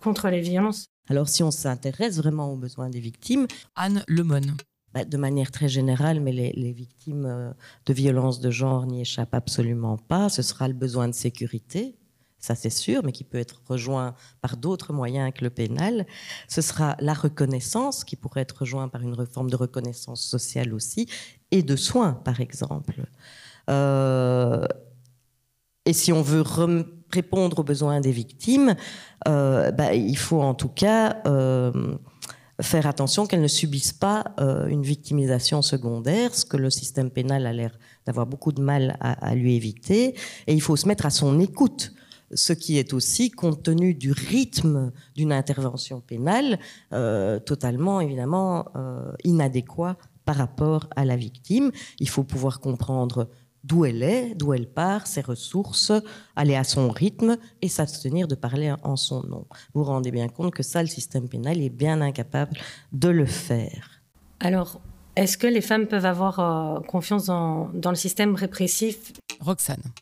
contre 0.00 0.28
les 0.28 0.42
violences. 0.42 0.86
Alors, 1.08 1.28
si 1.28 1.42
on 1.42 1.50
s'intéresse 1.50 2.18
vraiment 2.18 2.52
aux 2.52 2.56
besoins 2.56 2.90
des 2.90 3.00
victimes, 3.00 3.46
Anne 3.74 4.04
Lemone. 4.06 4.54
Bah, 4.92 5.04
de 5.04 5.16
manière 5.16 5.50
très 5.50 5.68
générale, 5.68 6.20
mais 6.20 6.30
les, 6.30 6.52
les 6.52 6.72
victimes 6.72 7.26
euh, 7.26 7.50
de 7.86 7.92
violences 7.92 8.38
de 8.38 8.50
genre 8.50 8.86
n'y 8.86 9.00
échappent 9.00 9.34
absolument 9.34 9.96
pas. 9.96 10.28
Ce 10.28 10.42
sera 10.42 10.68
le 10.68 10.74
besoin 10.74 11.08
de 11.08 11.14
sécurité, 11.14 11.96
ça 12.44 12.54
c'est 12.54 12.68
sûr, 12.68 13.02
mais 13.04 13.12
qui 13.12 13.24
peut 13.24 13.38
être 13.38 13.62
rejoint 13.66 14.14
par 14.42 14.58
d'autres 14.58 14.92
moyens 14.92 15.32
que 15.34 15.44
le 15.44 15.50
pénal. 15.50 16.06
Ce 16.46 16.60
sera 16.60 16.94
la 17.00 17.14
reconnaissance, 17.14 18.04
qui 18.04 18.16
pourrait 18.16 18.42
être 18.42 18.58
rejoint 18.60 18.88
par 18.88 19.00
une 19.00 19.26
forme 19.26 19.48
de 19.48 19.56
reconnaissance 19.56 20.22
sociale 20.22 20.74
aussi, 20.74 21.08
et 21.50 21.62
de 21.62 21.74
soins, 21.74 22.12
par 22.12 22.40
exemple. 22.40 23.06
Euh, 23.70 24.66
et 25.86 25.94
si 25.94 26.12
on 26.12 26.20
veut 26.20 26.44
répondre 27.10 27.60
aux 27.60 27.64
besoins 27.64 28.02
des 28.02 28.12
victimes, 28.12 28.74
euh, 29.26 29.70
bah, 29.70 29.94
il 29.94 30.18
faut 30.18 30.42
en 30.42 30.52
tout 30.52 30.68
cas 30.68 31.22
euh, 31.26 31.96
faire 32.60 32.86
attention 32.86 33.26
qu'elles 33.26 33.40
ne 33.40 33.48
subissent 33.48 33.94
pas 33.94 34.34
une 34.68 34.82
victimisation 34.82 35.62
secondaire, 35.62 36.34
ce 36.34 36.44
que 36.44 36.58
le 36.58 36.68
système 36.68 37.10
pénal 37.10 37.46
a 37.46 37.54
l'air 37.54 37.78
d'avoir 38.04 38.26
beaucoup 38.26 38.52
de 38.52 38.60
mal 38.60 38.96
à, 39.00 39.34
lui 39.34 39.56
éviter. 39.56 40.14
Et 40.46 40.52
il 40.52 40.60
faut 40.60 40.76
se 40.76 40.86
mettre 40.86 41.06
à 41.06 41.10
son 41.10 41.40
écoute, 41.40 41.92
ce 42.32 42.52
qui 42.52 42.78
est 42.78 42.92
aussi, 42.92 43.30
compte 43.30 43.62
tenu 43.62 43.94
du 43.94 44.12
rythme 44.12 44.92
d'une 45.14 45.32
intervention 45.32 46.00
pénale, 46.00 46.58
euh, 46.92 47.38
totalement 47.38 48.00
évidemment 48.00 48.66
euh, 48.76 49.12
inadéquat 49.24 49.96
par 50.24 50.36
rapport 50.36 50.88
à 50.96 51.04
la 51.04 51.16
victime. 51.16 51.70
Il 52.00 52.08
faut 52.08 52.24
pouvoir 52.24 52.60
comprendre 52.60 53.28
d'où 53.62 53.84
elle 53.84 54.02
est, 54.02 54.34
d'où 54.34 54.52
elle 54.52 54.68
part, 54.68 55.06
ses 55.06 55.22
ressources, 55.22 55.92
aller 56.36 56.54
à 56.54 56.64
son 56.64 56.90
rythme 56.90 57.36
et 57.62 57.68
s'abstenir 57.68 58.28
de 58.28 58.34
parler 58.34 58.74
en 58.82 58.96
son 58.96 59.22
nom. 59.22 59.46
Vous 59.72 59.82
vous 59.82 59.84
rendez 59.84 60.10
bien 60.10 60.28
compte 60.28 60.52
que 60.52 60.62
ça, 60.62 60.82
le 60.82 60.88
système 60.88 61.28
pénal 61.28 61.60
est 61.60 61.70
bien 61.70 62.00
incapable 62.00 62.56
de 62.92 63.08
le 63.08 63.26
faire. 63.26 64.02
Alors, 64.40 64.80
est-ce 65.16 65.38
que 65.38 65.46
les 65.46 65.60
femmes 65.60 65.86
peuvent 65.86 66.04
avoir 66.04 66.40
euh, 66.40 66.80
confiance 66.80 67.26
dans, 67.26 67.70
dans, 67.72 67.90
le 67.90 67.96
système 67.96 68.34
répressif? 68.34 69.12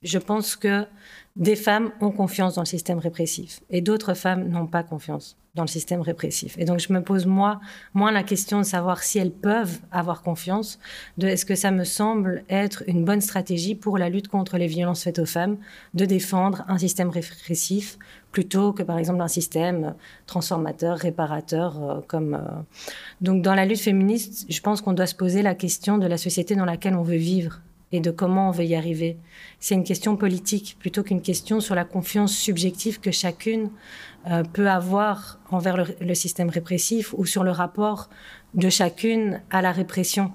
Je 0.02 0.18
pense 0.18 0.56
que 0.56 0.86
des 1.36 1.56
femmes 1.56 1.90
ont 2.00 2.10
confiance 2.10 2.54
dans 2.54 2.62
le 2.62 2.66
système 2.66 2.98
répressif 2.98 3.60
et 3.70 3.80
d'autres 3.80 4.14
femmes 4.14 4.48
n'ont 4.48 4.66
pas 4.66 4.82
confiance 4.82 5.36
dans 5.54 5.64
le 5.64 5.68
système 5.68 6.00
répressif. 6.00 6.56
Et 6.58 6.64
donc 6.64 6.78
je 6.78 6.92
me 6.92 7.02
pose 7.02 7.26
moi 7.26 7.60
moins 7.92 8.10
la 8.10 8.22
question 8.22 8.58
de 8.58 8.64
savoir 8.64 9.02
si 9.02 9.18
elles 9.18 9.32
peuvent 9.32 9.80
avoir 9.90 10.22
confiance, 10.22 10.78
de 11.18 11.26
est-ce 11.26 11.44
que 11.44 11.54
ça 11.54 11.70
me 11.70 11.84
semble 11.84 12.44
être 12.48 12.82
une 12.86 13.04
bonne 13.04 13.20
stratégie 13.20 13.74
pour 13.74 13.98
la 13.98 14.08
lutte 14.08 14.28
contre 14.28 14.56
les 14.56 14.66
violences 14.66 15.02
faites 15.02 15.18
aux 15.18 15.26
femmes, 15.26 15.58
de 15.92 16.06
défendre 16.06 16.64
un 16.68 16.78
système 16.78 17.10
répressif 17.10 17.98
plutôt 18.30 18.72
que 18.72 18.82
par 18.82 18.96
exemple 18.96 19.20
un 19.20 19.28
système 19.28 19.94
transformateur, 20.26 20.96
réparateur 20.96 21.82
euh, 21.82 22.00
comme 22.06 22.34
euh... 22.34 22.62
donc 23.20 23.42
dans 23.42 23.54
la 23.54 23.66
lutte 23.66 23.80
féministe, 23.80 24.46
je 24.48 24.60
pense 24.62 24.80
qu'on 24.80 24.94
doit 24.94 25.06
se 25.06 25.14
poser 25.14 25.42
la 25.42 25.54
question 25.54 25.98
de 25.98 26.06
la 26.06 26.16
société 26.16 26.56
dans 26.56 26.64
laquelle 26.64 26.94
on 26.94 27.02
veut 27.02 27.16
vivre 27.16 27.60
et 27.92 28.00
de 28.00 28.10
comment 28.10 28.48
on 28.48 28.50
veut 28.50 28.64
y 28.64 28.74
arriver. 28.74 29.18
C'est 29.60 29.74
une 29.74 29.84
question 29.84 30.16
politique 30.16 30.76
plutôt 30.80 31.02
qu'une 31.02 31.22
question 31.22 31.60
sur 31.60 31.74
la 31.74 31.84
confiance 31.84 32.34
subjective 32.34 33.00
que 33.00 33.10
chacune 33.10 33.70
euh, 34.26 34.42
peut 34.42 34.68
avoir 34.68 35.38
envers 35.50 35.76
le, 35.76 35.84
le, 36.00 36.14
système 36.14 36.48
répressif 36.48 37.14
ou 37.16 37.26
sur 37.26 37.44
le 37.44 37.50
rapport 37.50 38.08
de 38.54 38.68
chacune 38.70 39.42
à 39.50 39.62
la 39.62 39.72
répression. 39.72 40.32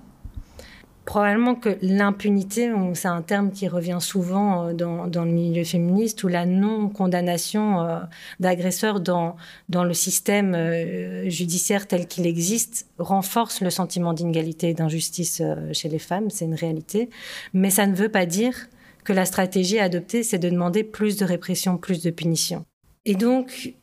Probablement 1.07 1.55
que 1.55 1.77
l'impunité, 1.81 2.69
c'est 2.93 3.07
un 3.07 3.21
terme 3.21 3.51
qui 3.51 3.69
revient 3.69 3.99
souvent 4.01 4.67
euh, 4.67 4.73
dans, 4.73 5.23
le 5.23 5.31
milieu 5.31 5.63
féministe, 5.63 6.21
ou 6.25 6.27
la 6.27 6.45
non-condamnation 6.45 7.81
euh, 7.81 7.99
d'agresseurs 8.41 8.99
dans, 8.99 9.37
le 9.71 9.93
système 9.93 10.53
euh, 10.53 11.29
judiciaire 11.29 11.87
tel 11.87 12.07
qu'il 12.07 12.27
existe 12.27 12.87
renforce 12.99 13.61
le 13.61 13.69
sentiment 13.69 14.11
d'inégalité 14.11 14.71
et 14.71 14.73
d'injustice 14.73 15.41
chez 15.71 15.87
les 15.87 15.97
femmes, 15.97 16.29
c'est 16.29 16.43
une 16.43 16.55
réalité. 16.55 17.09
Mais 17.53 17.69
ça 17.69 17.87
ne 17.87 17.95
veut 17.95 18.09
pas 18.09 18.25
dire 18.25 18.67
que 19.05 19.13
la 19.13 19.23
stratégie 19.23 19.79
adoptée, 19.79 20.23
c'est 20.23 20.39
de 20.39 20.49
demander 20.49 20.83
plus 20.83 21.15
de 21.15 21.23
répression, 21.23 21.77
plus 21.77 22.03
de 22.03 22.11
punition. 22.11 22.65
Et 23.05 23.15
donc, 23.15 23.75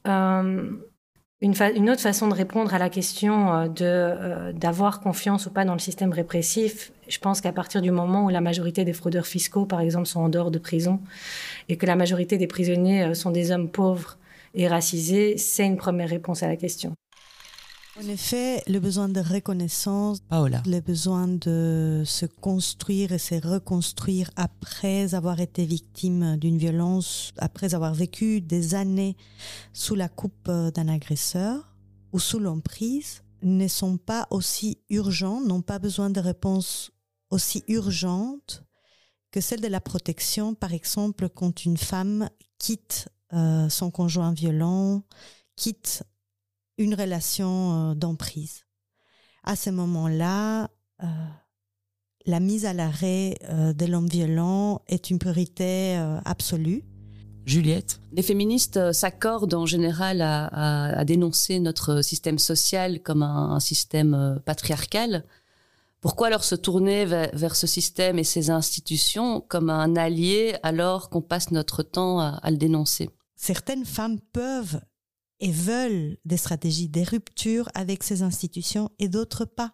une, 1.45 1.91
autre 1.91 2.01
façon 2.01 2.29
de 2.29 2.35
répondre 2.35 2.73
à 2.73 2.79
la 2.79 2.89
question 2.89 3.67
de 3.67 3.85
euh, 3.85 4.53
d'avoir 4.53 5.01
confiance 5.01 5.45
ou 5.45 5.51
pas 5.51 5.67
dans 5.67 5.75
le 5.75 5.79
système 5.79 6.11
répressif, 6.11 6.91
je 7.07 7.19
pense 7.19 7.43
qu'à 7.43 7.53
partir 7.53 7.83
du 7.83 7.91
moment 7.91 8.25
où 8.25 8.31
la 8.31 8.41
majorité 8.41 8.85
des 8.85 8.95
fraudeurs 8.95 9.27
fiscaux, 9.27 9.67
par 9.67 9.81
exemple, 9.81 10.07
sont 10.07 10.21
en 10.21 10.31
dehors 10.31 10.51
de 10.51 10.59
prison 10.59 11.01
et 11.69 11.77
que 11.77 11.85
la 11.85 11.97
majorité 11.97 12.39
des 12.39 12.47
prisonniers 12.47 13.05
euh, 13.05 13.15
sont 13.15 13.31
des 13.31 13.51
hommes 13.51 13.69
pauvres 13.69 14.17
et 14.55 14.69
racisés, 14.69 15.37
c'est 15.37 15.67
une 15.67 15.77
première 15.77 16.09
réponse 16.09 16.43
à 16.43 16.49
la 16.49 16.57
question. 16.57 16.95
En 17.97 18.09
effet, 18.09 18.61
le 18.67 18.81
besoin 18.81 19.09
de 19.09 19.21
reconnaissance, 19.21 20.19
Paola. 20.29 20.63
le 20.67 20.81
besoin 20.81 21.29
de 21.29 22.03
se 22.05 22.27
construire 22.27 23.13
et 23.13 23.19
se 23.19 23.37
reconstruire 23.37 24.31
après 24.35 25.15
avoir 25.15 25.39
été 25.39 25.65
victime 25.65 26.37
d'une 26.37 26.59
violence, 26.59 27.33
après 27.39 27.75
avoir 27.75 27.95
vécu 27.95 28.41
des 28.41 28.75
années 28.75 29.17
sous 29.73 29.95
la 29.95 30.09
coupe 30.09 30.51
d'un 30.51 30.89
agresseur 30.89 31.73
ou 32.13 32.19
sous 32.19 32.41
l'emprise, 32.41 33.23
ne 33.43 33.69
sont 33.69 33.97
pas 33.97 34.27
aussi 34.31 34.79
urgents, 34.91 35.41
n'ont 35.41 35.63
pas 35.63 35.79
besoin 35.79 36.11
de 36.11 36.19
réponses 36.19 36.91
aussi 37.31 37.63
urgentes 37.69 38.65
que 39.31 39.41
celle 39.41 39.61
de 39.61 39.69
la 39.69 39.81
protection, 39.81 40.55
par 40.55 40.73
exemple, 40.73 41.29
quand 41.29 41.65
une 41.65 41.77
femme 41.77 42.29
quitte 42.59 43.09
euh, 43.33 43.69
son 43.69 43.91
conjoint 43.91 44.33
violent, 44.33 45.03
quitte 45.57 46.05
une 46.79 46.95
relation 46.95 47.91
euh, 47.91 47.95
d'emprise. 47.95 48.65
À 49.45 49.57
ce 49.57 49.71
moment-là, 49.71 50.71
euh, 51.03 51.07
la 52.27 52.41
mise 52.41 52.65
à 52.65 52.73
l'arrêt 52.73 53.37
euh, 53.51 53.75
de 53.75 53.85
l'homme 53.85 54.09
violent 54.09 54.81
est 54.89 55.11
une 55.11 55.19
priorité 55.19 55.97
euh, 55.99 56.19
absolue. 56.25 56.83
Juliette 57.45 58.01
Les 58.13 58.23
féministes 58.23 58.93
s'accordent 58.93 59.53
en 59.53 59.67
général 59.67 60.23
à, 60.23 60.47
à, 60.47 60.99
à, 60.99 61.05
dénoncer 61.05 61.61
notre 61.61 62.01
système 62.01 62.39
social 62.39 63.03
comme 63.03 63.23
un, 63.23 63.51
un 63.51 63.61
système 63.61 64.41
patriarcal. 64.47 65.25
Pourquoi 66.01 66.29
alors 66.29 66.45
se 66.45 66.55
tourner 66.55 67.05
vers, 67.05 67.29
vers, 67.35 67.55
ce 67.55 67.67
système 67.67 68.19
et 68.19 68.25
ses 68.25 68.49
institutions 68.49 69.43
comme 69.43 69.69
un 69.69 69.95
allié 69.97 70.57
alors 70.63 71.11
qu'on 71.11 71.21
passe 71.21 71.51
notre 71.51 71.83
temps 71.83 72.19
à, 72.19 72.39
à 72.43 72.51
le 72.51 72.57
dénoncer? 72.57 73.11
Certaines 73.37 73.85
femmes 73.85 74.21
peuvent 74.33 74.81
et 75.41 75.53
veulent 75.53 76.17
des 76.25 76.37
stratégies 76.37 76.89
de 76.89 77.01
rupture 77.01 77.69
avec 77.75 78.03
ces 78.03 78.23
institutions 78.23 78.91
et 78.99 79.09
d'autres 79.09 79.45
pas. 79.45 79.73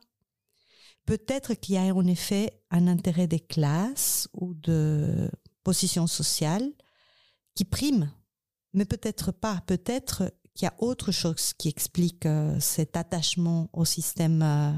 Peut-être 1.06 1.54
qu'il 1.54 1.74
y 1.74 1.78
a 1.78 1.94
en 1.94 2.06
effet 2.06 2.62
un 2.70 2.86
intérêt 2.86 3.26
des 3.26 3.40
classes 3.40 4.28
ou 4.32 4.54
de 4.54 5.30
position 5.64 6.06
sociale 6.06 6.72
qui 7.54 7.64
prime, 7.64 8.12
mais 8.72 8.84
peut-être 8.84 9.32
pas. 9.32 9.62
Peut-être 9.66 10.32
qu'il 10.54 10.66
y 10.66 10.68
a 10.68 10.74
autre 10.78 11.12
chose 11.12 11.52
qui 11.54 11.68
explique 11.68 12.26
euh, 12.26 12.58
cet 12.60 12.96
attachement 12.96 13.68
au 13.72 13.84
système 13.84 14.42
euh, 14.42 14.72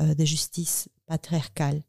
euh, 0.00 0.14
de 0.14 0.24
justice 0.24 0.88
patriarcale. 1.06 1.82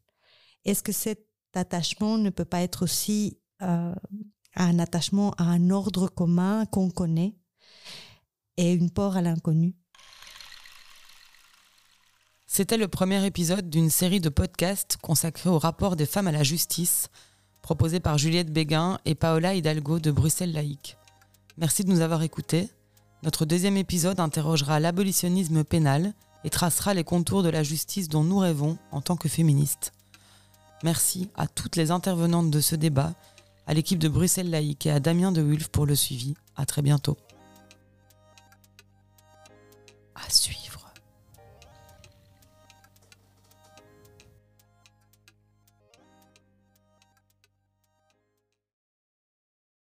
Est-ce 0.64 0.82
que 0.82 0.92
cet 0.92 1.26
attachement 1.54 2.18
ne 2.18 2.30
peut 2.30 2.44
pas 2.44 2.60
être 2.60 2.82
aussi 2.82 3.38
un 3.60 4.78
attachement 4.78 5.30
à 5.38 5.44
un 5.44 5.70
ordre 5.70 6.08
commun 6.08 6.66
qu'on 6.66 6.90
connaît? 6.90 7.34
Et 8.56 8.72
une 8.72 8.90
peur 8.90 9.16
à 9.16 9.22
l'inconnu. 9.22 9.74
C'était 12.46 12.78
le 12.78 12.88
premier 12.88 13.24
épisode 13.26 13.68
d'une 13.68 13.90
série 13.90 14.20
de 14.20 14.28
podcasts 14.28 14.96
consacrés 15.02 15.50
au 15.50 15.58
rapport 15.58 15.96
des 15.96 16.06
femmes 16.06 16.28
à 16.28 16.32
la 16.32 16.42
justice, 16.42 17.08
proposé 17.60 18.00
par 18.00 18.18
Juliette 18.18 18.52
Béguin 18.52 18.98
et 19.04 19.14
Paola 19.14 19.54
Hidalgo 19.54 19.98
de 19.98 20.10
Bruxelles 20.10 20.52
Laïque. 20.52 20.96
Merci 21.58 21.84
de 21.84 21.90
nous 21.90 22.00
avoir 22.00 22.22
écoutés. 22.22 22.70
Notre 23.22 23.44
deuxième 23.44 23.76
épisode 23.76 24.20
interrogera 24.20 24.80
l'abolitionnisme 24.80 25.64
pénal 25.64 26.14
et 26.44 26.50
tracera 26.50 26.94
les 26.94 27.04
contours 27.04 27.42
de 27.42 27.48
la 27.48 27.62
justice 27.62 28.08
dont 28.08 28.24
nous 28.24 28.38
rêvons 28.38 28.78
en 28.92 29.00
tant 29.00 29.16
que 29.16 29.28
féministes. 29.28 29.92
Merci 30.84 31.28
à 31.34 31.46
toutes 31.46 31.76
les 31.76 31.90
intervenantes 31.90 32.50
de 32.50 32.60
ce 32.60 32.76
débat, 32.76 33.14
à 33.66 33.74
l'équipe 33.74 33.98
de 33.98 34.08
Bruxelles 34.08 34.50
Laïque 34.50 34.86
et 34.86 34.90
à 34.90 35.00
Damien 35.00 35.32
de 35.32 35.42
Wulf 35.42 35.68
pour 35.68 35.86
le 35.86 35.94
suivi. 35.94 36.34
À 36.54 36.66
très 36.66 36.82
bientôt 36.82 37.18
à 40.24 40.30
suivre. 40.30 40.65